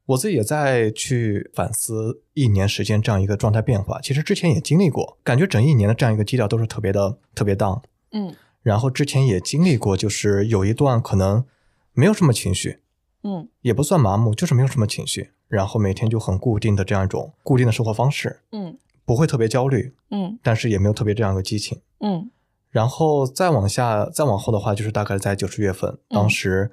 [0.06, 11.46] 我自己也在去反思一年时间这样一个状态变化，其实之前也经历过，感觉整一年的这样一个基调都是特别的特别 down，嗯，然后之前也经历过，就是有一段可能
[11.92, 12.80] 没有什么情绪。
[13.24, 22.30] 嗯，也不算麻木，就是没有什么情绪，然后每天就很固定的这样一种固定的生活方式，嗯，不会特别焦虑，嗯，但是也没有特别这样一个激情，嗯，
[22.70, 26.72] 然后再往下再往后的话，就是大概在九十月份，当时，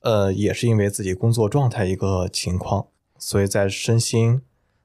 [0.00, 2.86] 呃，也是因为自己工作状态一个情况，
[3.18, 4.40] 所以在身心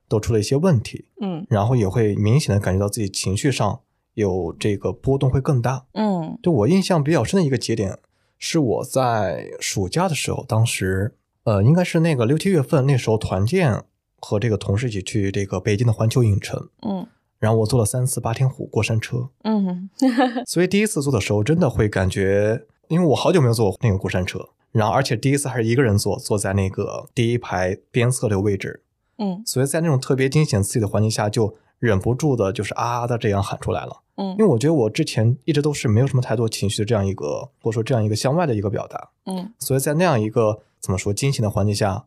[0.10, 3.80] 都出了一些问题，嗯，然后也会明显的感觉到自己情绪上
[4.16, 7.98] 有这个波动会更大，嗯，就我印象比较深的一个节点。
[8.38, 13.84] 是我在暑假的时候，当时呃，应该是那个六七月份，那时候团建
[14.20, 17.08] 和这个同事一起去这个北京的环球影城，嗯，
[17.40, 19.90] 然后我坐了三次八天虎过山车，嗯，
[20.46, 28.84] 所以第一次坐的时候，真的会感觉，因为我好久没有坐过那个过山车，然后而且第一次还是一个人坐，坐在那个第一排边侧的位置，
[29.18, 34.02] 嗯，所以在那种特别惊险刺激的环境下，就忍不住的就是啊啊的这样喊出来了。
[34.18, 42.06] 嗯，因为我觉得我之前一直都是没有什么太多情绪的这样一个，或者说这样一个向外的一个表达，嗯，所以在那样一个怎么说惊险的环境下，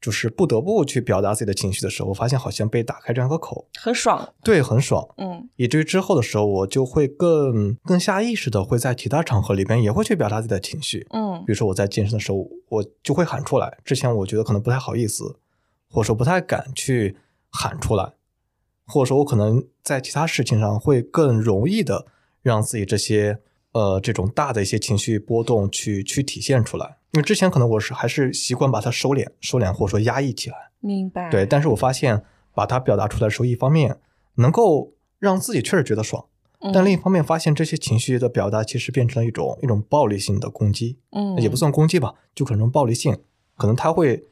[0.00, 4.34] 就是不得不去表达自己的情绪的时候，我发现好像被打开这样一个口，很爽。
[4.42, 5.06] 对，很爽。
[5.16, 11.06] 嗯以至于之后的时候，我就会更更下意识的会在其他场合里边也会去表达自己的情绪。
[11.10, 13.78] 嗯比如说我在健身的时候，我就会喊出来。
[13.84, 15.36] 之前我觉得可能不太好意思，
[15.90, 17.16] 或者说不太敢去
[17.50, 18.12] 喊出来，
[18.92, 22.06] 或者说我可能在其他事情上会更容易的
[22.42, 23.38] 让自己这些
[23.72, 26.98] 呃这种大的一些情绪波动去去体现出来。
[27.12, 31.30] 因为之前可能我是还是习惯把它收敛、收敛或者说压抑起来，明白。
[31.30, 31.44] 对。
[31.44, 32.22] 但是我发现
[32.54, 33.98] 把它表达出来的时候，一方面
[34.36, 36.24] 能够让自己确实觉得爽，
[36.60, 40.98] 嗯，但另一方面发现这些情绪的表达其实变成了一种一种暴力性的攻击。
[41.10, 43.18] 嗯也不算攻击吧，就可能暴力性，
[43.56, 44.24] 可能他会，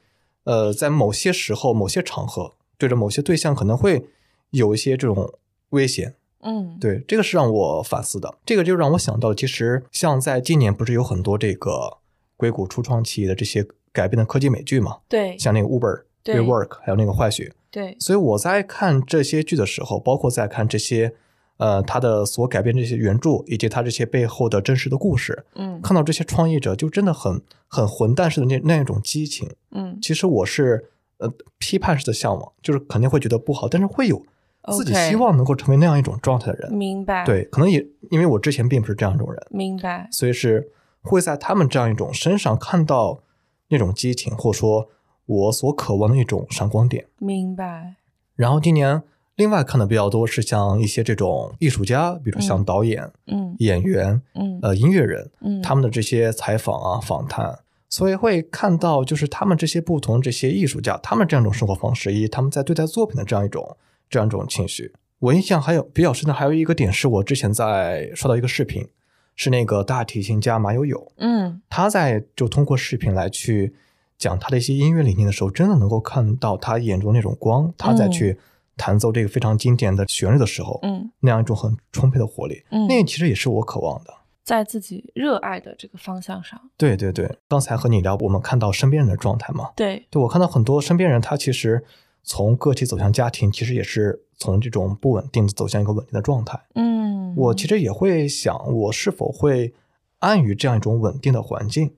[0.44, 4.08] 呃，在某些时候、某些场合，对着某些对象可能会
[4.50, 5.34] 有一些这种
[5.70, 6.14] 危险。
[6.42, 8.38] 嗯对，这个是让我反思的。
[8.46, 11.98] 这个就让我想到，其实像在今年不是有很多这个
[12.36, 17.52] 硅谷初创企业的这些改变的科技美剧嘛，对像那个 Uber、对 WeWork，还有那个坏血。
[17.70, 21.14] 对所以我在看这些剧的时候，包括在看这些。
[21.58, 30.88] 呃，他的所改编这些原著，以及他这些背后的真实的故事，嗯看到这些创业者就真的很很混蛋似的那那一种激情，嗯其实我是
[31.18, 34.24] 呃批判式的向往，就是肯定会觉得不好，但是会有
[34.70, 36.72] 自己希望能够成为那样一种状态的人。
[36.72, 37.24] 明白。
[37.24, 40.08] 对，可能也因为我之前并不是这样一种人，明白。
[40.10, 40.70] 所以是
[41.02, 43.22] 会在他们这样一种身上看到
[43.68, 44.88] 那种激情，或者说
[45.26, 47.06] 我所渴望的一种闪光点。
[47.18, 47.96] 明白。
[48.36, 49.02] 然后今年
[49.36, 57.58] 另外看的比较多是像一些这种艺术家，比如像嗯导演、嗯演员、嗯呃音乐人，嗯，他们的这些采访啊、访谈，
[57.88, 63.76] 所以会看到就是他们这些不同这些艺术家，他们这样一种生活方式，以及他们在对待作品的这样一种
[64.10, 64.92] 这样一种情绪。
[65.20, 68.88] 我印象还有比较深的还有一个点是我之前在刷到一个视频，
[69.36, 71.62] 是那个大提琴家马友友，嗯。
[71.70, 73.74] 他在就通过视频来去
[74.18, 78.38] 讲他的一些音乐理念的时候，真的能够看到他眼中那种光，他在去
[78.76, 81.10] 弹奏这个非常经典的旋律的时候，嗯。
[81.20, 84.14] 那样一种很充沛的活力，嗯，那其实也是我渴望的。
[84.42, 91.84] 在自己热爱的这个方向上，对对对，刚才和你聊，我们看到身边人的状态嘛，对，对我看到很多身边人，他其实
[92.22, 96.60] 从个体走向家庭，其实也是从这种不稳定走向一个稳定的状态。
[96.74, 99.74] 嗯，我其实也会想，我是否会
[100.18, 101.94] 安于这样一种稳定的环境，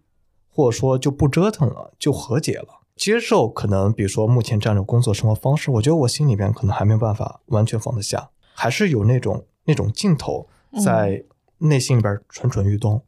[0.48, 10.48] 或者说就不折腾了，就和解了，接受可能比如说目前这样的工作生活方式，我觉得我心里边可能还没有办法完全放得下，还是有那种那种劲头
[10.84, 11.24] 在
[11.58, 13.02] 内心里边蠢蠢欲动。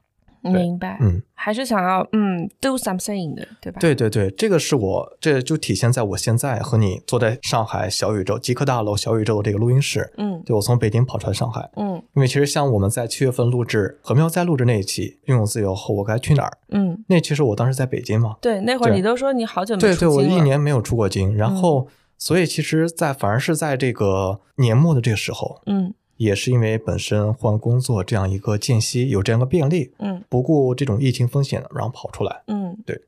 [0.53, 10.13] 明白，嗯，还是想要嗯 do something 的，对吧？，对对对，这个是我，这就体现在我现在和你坐在上海小宇宙极客大楼小宇宙的这个录音室。
[10.19, 12.03] 嗯对我从北京跑出来上海，嗯。
[12.15, 21.89] 因为其实像我们在七月份录制何喵在录制那一期《拥有自由后我该去哪儿》，嗯，那其实我当时在北京嘛，对，那会儿你都说你好久没对对，我一年没有出过京，然后
[22.19, 30.23] 所以其实，在反而是在这个年末的这个时候，嗯也是因为本身换工作这样一个间隙有这样一个便利，嗯。
[30.29, 32.77] 不顾这种疫情风险，然后跑出来，嗯。
[32.87, 33.03] 对。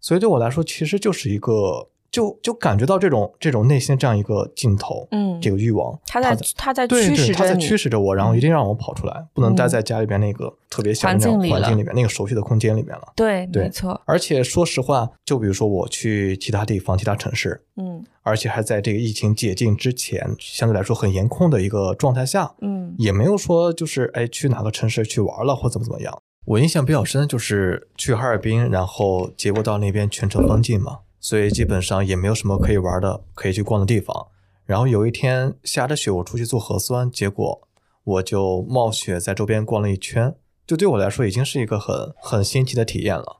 [0.00, 8.36] 所以对我来说，其实就是一个就就感觉到这种这种内心这样一个劲头，嗯，这个欲望，他在他在驱对对，他在驱使着我，然后嗯。
[8.36, 9.68] 一定让我跑出来，不能待嗯。
[9.68, 13.12] 在家里边那个特别小的那种环境里面，那个熟悉的空间里面了。
[13.16, 26.16] 对，对没错，而且说实话，就比如说我去其他地方、其他城市，嗯而且还在这个疫情解禁之前，相对来说很严控的一个状态下，嗯也没有说就是哎去哪个城市去玩了或怎么怎么样。
[26.44, 34.26] 我印象比较深的就是去哈尔滨，然后结果到那边全程封禁嘛，所以基本上也没有什么可以玩的、可以去逛的地方。
[34.66, 37.68] 然后有一天下着雪，我出去做核酸，结果
[38.02, 40.34] 我就冒雪在周边逛了一圈，
[40.66, 43.38] 就对我来说已经是一个很很新奇的体验了。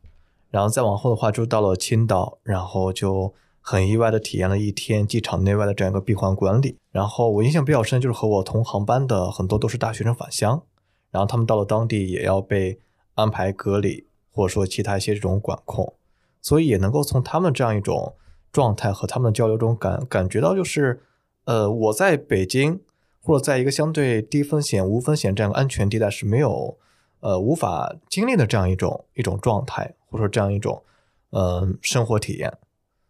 [0.50, 6.78] 然后再往后的话，就到了青岛，然后就很意外的体验了一天机场内外的这样一个闭环管理。
[6.90, 10.62] 然后我印象比较深，就是和我同航班的很多都是大学生返乡，
[11.10, 12.78] 然后他们到了当地也要被
[13.14, 15.94] 安排隔离，或者说其他一些这种管控，
[16.42, 18.16] 所以也能够从他们这样一种
[18.52, 21.00] 状态和他们的交流中感感觉到，就是
[21.44, 22.80] 呃，我在北京
[23.22, 26.76] 或者在一个相对低风险、无风险这样安全地带是没有
[27.20, 30.82] 呃无法经历的这样一种一种状态，或者说这样一种
[31.30, 32.58] 呃生活体验。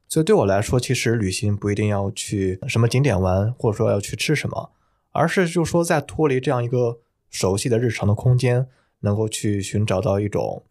[0.06, 4.70] 所以对我来说，其实旅行不一定要去什么景点玩，或者说要去吃什么，
[5.12, 6.98] 而是就说在脱离这样一个
[7.30, 8.68] 熟悉的日常的空间，
[9.00, 10.62] 能够去寻找到一种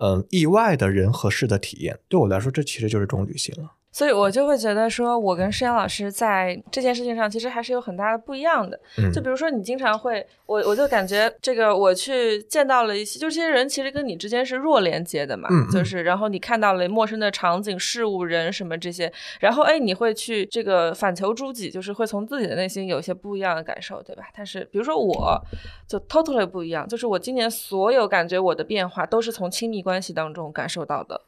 [0.00, 1.98] 嗯意外的人和事的体验。
[2.08, 3.72] 对我来说，这其实就是一种旅行了。
[3.92, 8.78] 所以我就会觉得说，我跟施阳老师在这件事情上其实还是有很大的不一样的。
[8.98, 24.24] 嗯就比如说，你经常会，我我就感觉这个我去见到了一些，就这些人其实跟你之间是弱连接的嘛，就是然后你看到了陌生的场景、事物、人什么这些，然后哎，你会去这个反求诸己，就是会从自己的内心有一些不一样的感受，对吧？
[24.36, 25.40] 但是比如说我
[25.88, 31.20] 就 totally 不一样，就是我今年所有感觉我的变化都是从亲密关系当中感受到的。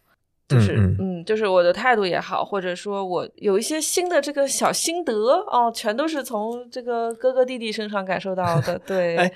[0.53, 8.78] 就是嗯嗯就是我的态度也好，或者说我有一些新的这个小心得哦，全都是从这个哥哥弟弟身上感受到的。
[8.86, 9.32] 对，哎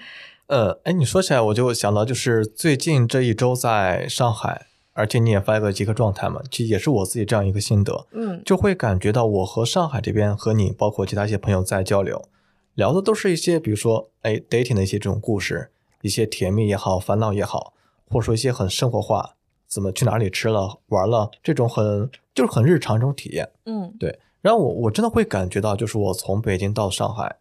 [0.48, 12.28] 呃，哎，你说起来我就想到，就是最近这一周在上海，而且你也发一个极客状态嘛，其实也是我自己这样一个心得，嗯就会感觉到我和上海这边和你，包括其他一些朋友在交流，
[12.74, 15.70] 聊的都是一些，比如说，哎，dating 的一些这种故事，
[16.02, 17.72] 一些甜蜜也好，烦恼也好，
[18.08, 19.35] 或者说一些很生活化，
[19.68, 23.48] 怎么去哪里吃了、玩了，这种很就是很日常这种体验。
[23.64, 27.36] 嗯对，然后我我真的会感觉到，就是我从北京到上海，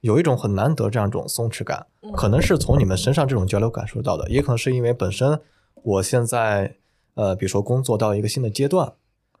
[0.00, 5.40] 有一种很难得这样一种松弛感，嗯可能是从你们身上这种交流感受到的，也可能是因为本身
[5.82, 6.76] 我现在
[7.14, 8.92] 呃，比如说工作到一个新的阶段，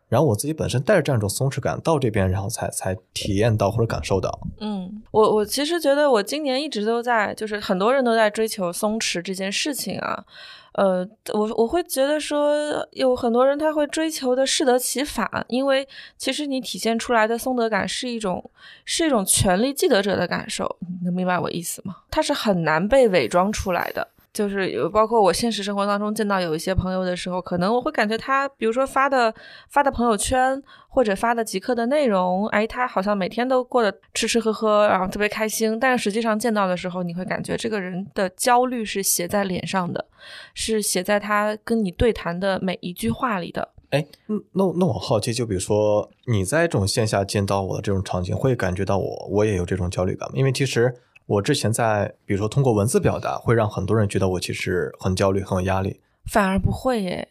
[0.08, 4.40] 然后我自己本身带着这样一种松弛感到这边，然后才才体验到或者感受到。
[4.60, 10.24] 嗯，我我其实觉得我今年一直都在，就是很多人都在追求松弛这件事情啊。
[10.72, 18.50] 呃，我我会觉得说，有很多人他会追求的适得其反，因为其实你体现出来的松德感是一种
[18.84, 21.96] 是一种权力既得者的感受，你能明白我意思吗？
[22.10, 24.08] 它是很难被伪装出来的。
[24.32, 29.34] 就是有包括我现实生活当中见到有一些朋友的时候，可能我会感觉他，比如说发的
[29.68, 40.06] 发的朋友圈或者发的极客的内容，哎，他好像每天都过得吃吃喝喝，然后特别开心，但是实际上见到的时候，你会感觉这个人的焦虑是写在脸上的，
[40.54, 43.68] 是写在他跟你对谈的每一句话里的。
[43.90, 44.06] 哎，
[44.52, 50.34] 那那我好奇，就比如说你在这种线下见到我的这种场景，会感觉到我我也有这种焦虑感吗？
[50.34, 50.94] 因为其实
[51.26, 56.00] 我之前在比如说通过文字表达，会让很多人觉得我其实很焦虑、很有压力。
[56.30, 57.28] 反而不会耶。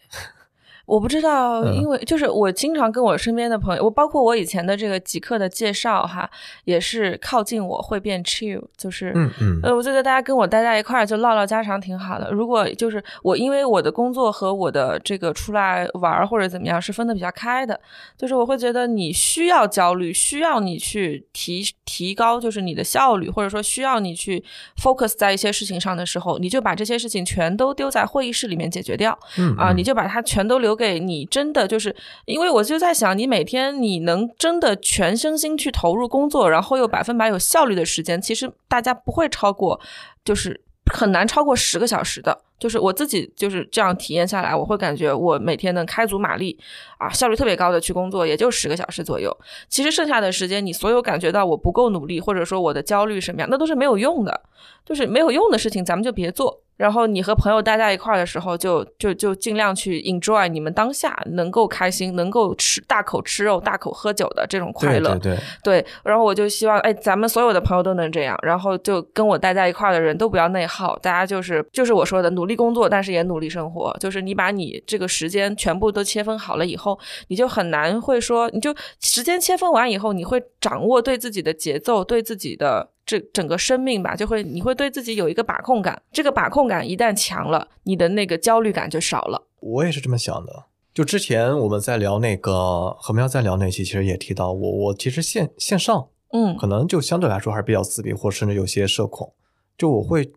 [0.86, 6.30] 我不知道，嗯因为就是我经常跟我身边的朋友，我包括我以前的这个极客的介绍哈，
[6.66, 12.32] 也是靠近我会变 chill，就是嗯嗯呃，我觉得大家跟我待在一块儿就唠唠家常挺好的。
[12.32, 17.80] 如果就是我因为我的工作和我的这个出来玩儿或者怎么样是分的比较开的，
[18.18, 24.44] 就是我会觉得你需要焦虑，需要你去提提高就是你的效率，或者说需要你去
[24.82, 29.18] focus 在一些事情上的时候，你就把这些事情全都丢在会议室里面解决掉。
[29.38, 39.80] 嗯啊，嗯你就把它全都留对你真的就是，因为我就在想，你每天你能真的全身心去投入工作，然后又百分百有效率的时间，其实大家不会超过，
[40.26, 40.60] 就是
[40.92, 42.42] 很难超过十个小时的。
[42.62, 46.56] 就是我自己就是这样体验下来，我会感觉我每天能开足马力
[47.00, 49.36] 啊，效率特别高的去工作，也就十个小时左右。
[49.68, 54.42] 其实剩下的时间，你所有感觉到我不够努力，或者说我的焦虑什么样，那都是没有用的。
[54.86, 56.62] 就是没有用的事情，咱们就别做。
[56.78, 65.12] 然后你和朋友待在一块儿的时候就，就就尽量去 enjoy 你们当下能够开心、能够吃大口吃肉、大口喝酒的这种快乐。
[65.12, 73.96] 对对对，对，然后我就希望，哎，咱们所有的朋友都能这样，然后就跟我待在一块儿的人都不要内耗，大家就是就是我说的，努力工作，但是也努力生活。
[74.00, 82.90] 就是你把你这个时间全部都切分好了以后，你就很难会说，你就时间切分完以后，你会掌握对自己的节奏，对自己的。
[83.04, 89.48] 这整个生命吧，就会你会对自己有一个把控感，这个把控感一旦强了，你的那个焦虑感就少了。
[89.60, 90.66] 我也是这么想的。
[90.94, 99.34] 就之前我们在聊那个何喵在聊那期，其实也提到我，我其实线线上嗯可能就相对来说还是比较自闭，或甚至有些社恐。
[99.78, 100.32] 就我会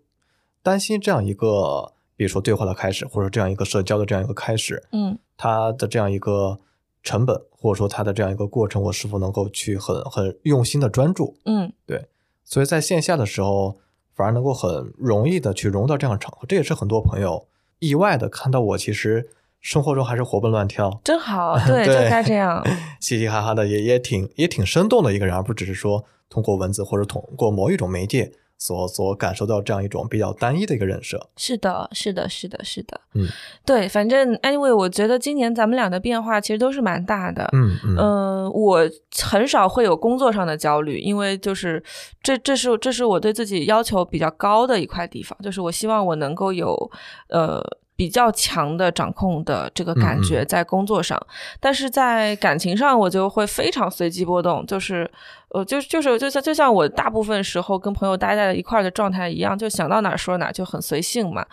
[0.63, 6.59] 担心这样一个，比如说对话的开始，或者这样一个社交的这样一个开始，嗯它的这样一个
[7.03, 11.37] 成本，或者说它的这样一个过程，我是否能够去很很用心的专注？
[11.45, 12.07] 嗯对
[12.45, 13.79] 所以在线下的时候，
[14.15, 17.47] 反而能够很容易的去融入到这样的场合，这也是很多朋友
[17.81, 19.29] 意外的看到我其实
[19.61, 22.63] 生活中还是活蹦乱跳，真好， 对，就对该这样。
[23.01, 31.29] 嘻嘻哈哈的，也也挺也挺生动的一个人，而不只是说通过文字或者通过某一种媒介所所感受到这样一种比较单一的一个人设。
[31.37, 33.27] 是的，是的，是的，是的，嗯，
[33.67, 37.49] 对，反正 anyway，我觉得今年咱们俩的变化其实都是蛮大的。
[37.53, 38.81] 嗯嗯嗯、我
[39.23, 41.83] 很少会有工作上的焦虑，因为就是
[42.23, 46.91] 这这是这是我对自己要求比较高的一块地方，就是我希望我能够有
[47.29, 47.63] 呃
[47.97, 51.21] 比较强的掌控的这个感觉在工作上，
[51.61, 55.09] 但是在感情上我就会非常随机波动，就是
[55.55, 61.47] 呃，就就是就像就像我大部分时候跟朋友待在一块儿的状态一样，就想到哪儿说哪儿，就很随性嘛。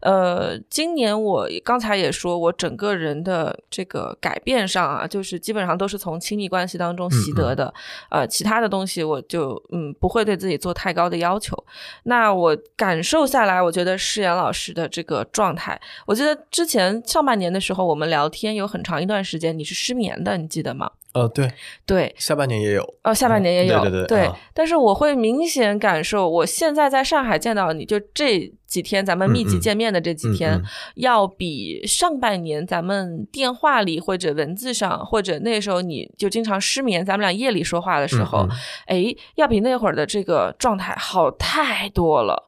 [0.00, 7.74] 呃，今年我刚才也说，我整个人的这个改变上啊，就是基本上都是从亲密关系当中习得的，
[8.10, 11.56] 呃，其他的东西我就嗯不会对自己做太高的要求。
[12.04, 15.80] 那我感受下来，我觉得诗妍老师的这个状态。
[16.06, 20.88] 我记得之前上半年的时候，我们聊天有很长一段时间你是失眠的，你记得吗？
[21.14, 21.50] 呃，对
[21.86, 30.60] 对，下半年也有，哦，下半年也有，对对对，但是我会明显感受，我现在在上海见到你就这几天，咱们密集见面的这几天，
[30.96, 38.46] 要比上半年咱们电话里或者文字上，或者那时候你就经常失眠，咱们俩夜里说话的时候，
[38.86, 39.06] 哎，
[39.36, 42.44] 要比那会儿的这个状态好太多了。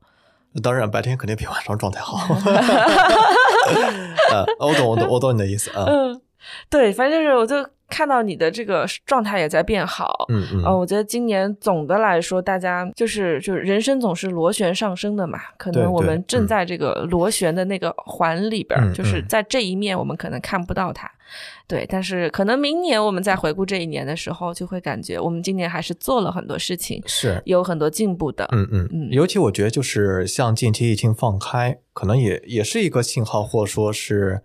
[0.63, 2.19] 当然，白天肯定比晚上状态好。
[4.33, 5.85] 呃，我懂，我懂，我懂你的意思啊。
[5.87, 6.21] 嗯，
[6.69, 7.57] 对，反正就是，我就
[7.91, 10.25] 看到你的这个状态也在变好。
[10.29, 10.65] 嗯嗯。
[10.65, 21.11] 呃，我觉得今年总的来说，大家就是就是人生总是螺旋上升的嘛，可能我们正在这个螺旋的那个环里边，就是在这一面我们可能看不到它。
[21.69, 28.49] 对，但是可能明年我们再回顾这一年的时候，就会感觉我们今年还是做了很多事情，是有很多进步的。
[28.51, 29.09] 嗯嗯嗯。
[29.13, 34.43] 尤其我觉得，就是像近期疫情放开，可能也也是一个信号，或者说是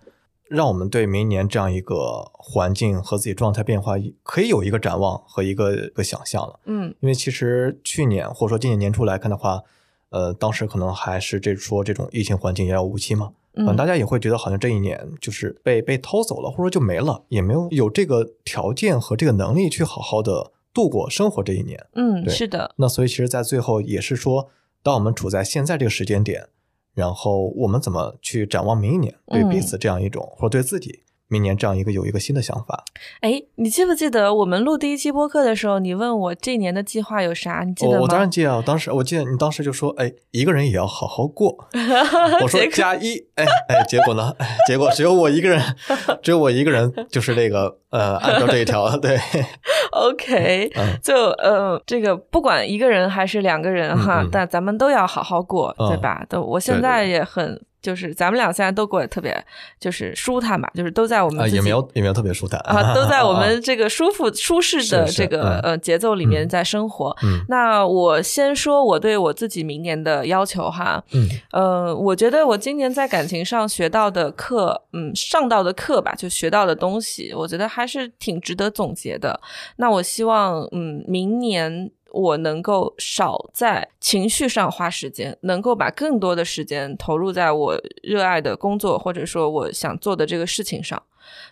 [0.47, 6.59] 让我们对明年这样一个环境和自己状态变化，可以有一个展望和一个一个想象了。
[6.65, 9.61] 嗯，因为其实去年或者说今年年初来看的话，
[10.09, 13.31] 呃，当时可能还是这说这种疫情环境遥遥无期嘛。
[13.57, 21.87] 嗯，大家也会觉得好像这一年就是被被偷走了，或者说就没了，也没有有这个条件和这个能力去好好的度过生活这一年。
[21.93, 22.71] 嗯，是的。
[22.75, 24.49] 那所以其实，在最后也是说，
[24.83, 26.49] 当我们处在现在这个时间点，
[26.95, 31.03] 然后我们怎么去展望明年，对彼此这样一种，或者对自己。
[31.27, 32.83] 明年这样一个有一个新的想法，
[33.21, 37.63] 哎，你记不记得我们录第一期播客的时候，你问我这年的计划有啥？
[37.65, 37.99] 你记得吗？
[38.01, 41.67] 我当然记得，我当时我记得你当时就说，哎，一个人也要好好过。
[42.43, 44.35] 我说加一，哎哎，结果呢？
[44.37, 45.59] 哎，结果只有我一个人，
[46.21, 49.17] 只有我一个人，就是那个呃，按照这一条，对。
[49.91, 50.71] OK，
[51.01, 56.23] 就呃，这个不管一个人还是两个人哈，但咱们都要好好过，对吧？
[56.29, 57.59] 都，我现在也很。
[57.85, 59.31] 就是咱们俩现在都过得特别
[59.79, 67.15] 就是舒坦吧，就是都在我们也没有也没有特别舒坦啊，都在我们这个舒服舒适的这个呃节奏里面在生活。
[67.47, 79.39] 那我先说我对我自己明年的要求哈，嗯，呃，我觉得我今年在感情上学到的课，嗯，上到的课吧，就学到的东西，我觉得还是挺值得总结的。
[79.75, 81.91] 那我希望，嗯，明年。
[82.15, 91.03] 我能够少在情绪上花时间，能够把更多的时间投入在我热爱的工作，或者说我想做的这个事情上。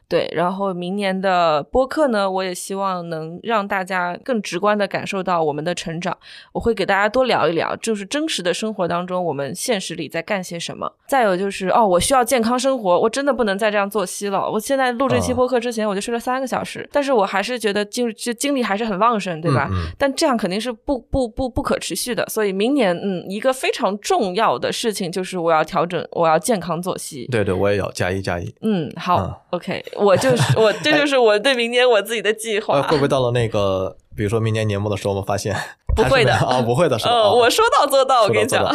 [0.07, 6.15] 对，然后明年的播客呢，我也希望能让大家更直观的感受到我们的成长。
[6.51, 10.93] 我会给大家多聊一聊，就是真实的生活当中，我们现实里在干些什么。
[11.07, 14.49] 再有就是，哦，我需要健康生活，我真的不能再这样作息了。
[14.51, 19.67] 我现在录这期播客之前，我就睡了三个小时，但是我还是觉得精就精力还是很旺盛，对吧？
[19.97, 22.23] 但这样肯定是不不不不可持续的。
[22.27, 27.25] 所以明年，嗯，一个非常重要的事情就是我要调整，我要健康作息。
[27.31, 28.53] 对对，我也要加一加一。
[28.61, 29.62] 嗯，好，OK。
[29.95, 32.81] 我就是我，这就是我对明年我自己的计划。
[32.81, 35.55] 会不会到了那个，比如说明年年末的时候，我们发现
[35.95, 37.31] 不会的啊，不会的，是吧？
[37.31, 38.65] 我说到做到，我跟你讲。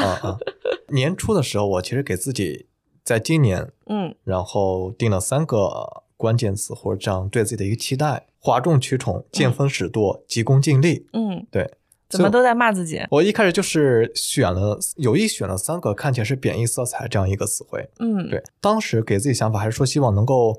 [0.88, 2.66] 年初的时候，我其实给自己
[3.04, 11.06] 在今年，嗯，然后定了三个关键词，或者这样对自己的一个期待：哗众取宠、见风使舵、急功近利。
[11.12, 11.74] 嗯，对。
[12.10, 13.02] 怎么都在骂自己？
[13.10, 17.86] 我一开始就是选了有意选了三个看起来是贬义色彩这样一个词汇。
[17.98, 20.56] 嗯，对，当时给自己想法还是说希望能够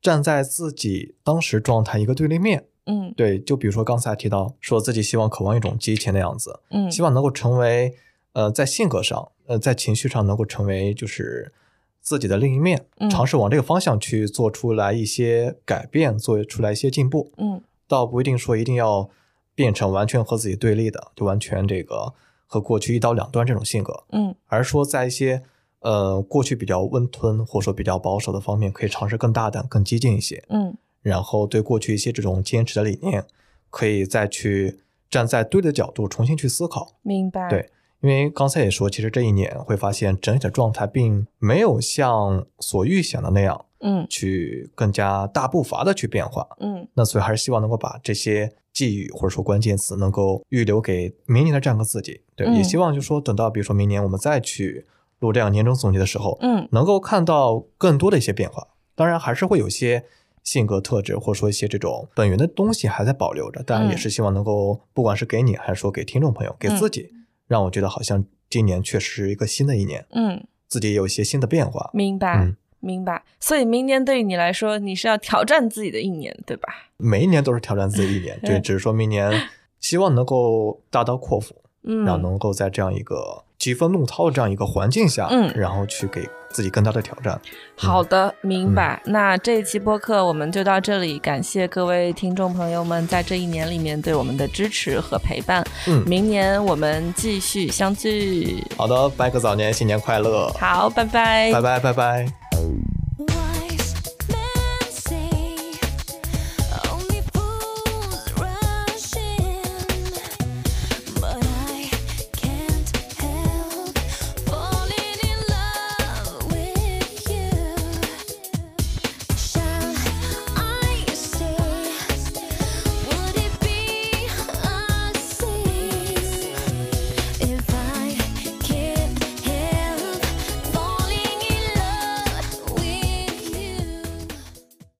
[0.00, 2.66] 站在自己当时状态一个对立面。
[2.86, 6.60] 嗯，对，就比如说刚才提到说自己希望渴望一种激情的样子。
[6.70, 7.94] 嗯，希望能够成为
[8.32, 11.52] 呃在性格上呃在情绪上能够成为就是
[12.00, 17.32] 自己的另一面，尝试往这个方向去做出来一些改变，做出来一些进步。
[17.36, 19.10] 嗯，倒不一定说一定要。
[19.52, 22.14] 变成完全和自己对立的，就完全这个
[22.46, 25.42] 和过去一刀两断这种性格，嗯，而说在一些
[25.80, 33.24] 呃过去比较温吞或者说比较保守的方面，可以尝试更大胆、更激进一些，嗯，然后对过去一些这种坚持的理念，
[33.70, 34.80] 可以再去
[35.10, 37.48] 站在对的角度重新去思考，明白？
[37.48, 37.70] 对，
[38.00, 48.52] 因为刚才也说，其实这一年会发现整体的状态并没有像所预想的那样，嗯，去更加大步伐的去变化，嗯，那所以还是希望能够把这些。
[48.72, 54.86] 寄语或者说关键词能够预留给明年的这样一个自己，对，也希望就说等到比如说明年我们再去
[55.20, 58.66] 录这样年终总结的时候，嗯能够看到更多的一些变化。
[58.96, 60.04] 当然，还是会有一些
[60.42, 63.62] 性格特质，或者说一些这种本源的东西还在保留着。
[63.62, 67.10] 当然，也是希望能够，不管是给你，还是说给听众朋友，给自己，
[67.46, 71.90] 让我觉得好像今年确实是一个新的一年，嗯，自己也有一些新的变化。
[71.94, 73.22] 明白、嗯明白。
[73.38, 76.68] 所以明年对于你来说，你是要挑战自己的一年，对吧？
[76.96, 79.48] 每一年都是挑战自己一年，对 只是说明年
[79.80, 87.40] 希望能够大刀阔斧，嗯，然后能够在这样一个疾风怒涛的这样一个环境下，嗯然后去给自己更大的挑战。
[87.76, 89.00] 好的，明白。
[89.04, 95.64] 嗯那这一期播客我们就到这里，感谢各位听众朋友们在这一年里面对我们的支持和陪伴。
[95.86, 98.64] 嗯，明年我们继续相聚。
[98.76, 101.52] 好的，拜个早年，新年快乐，好，拜拜。
[101.52, 102.26] 拜拜，拜拜。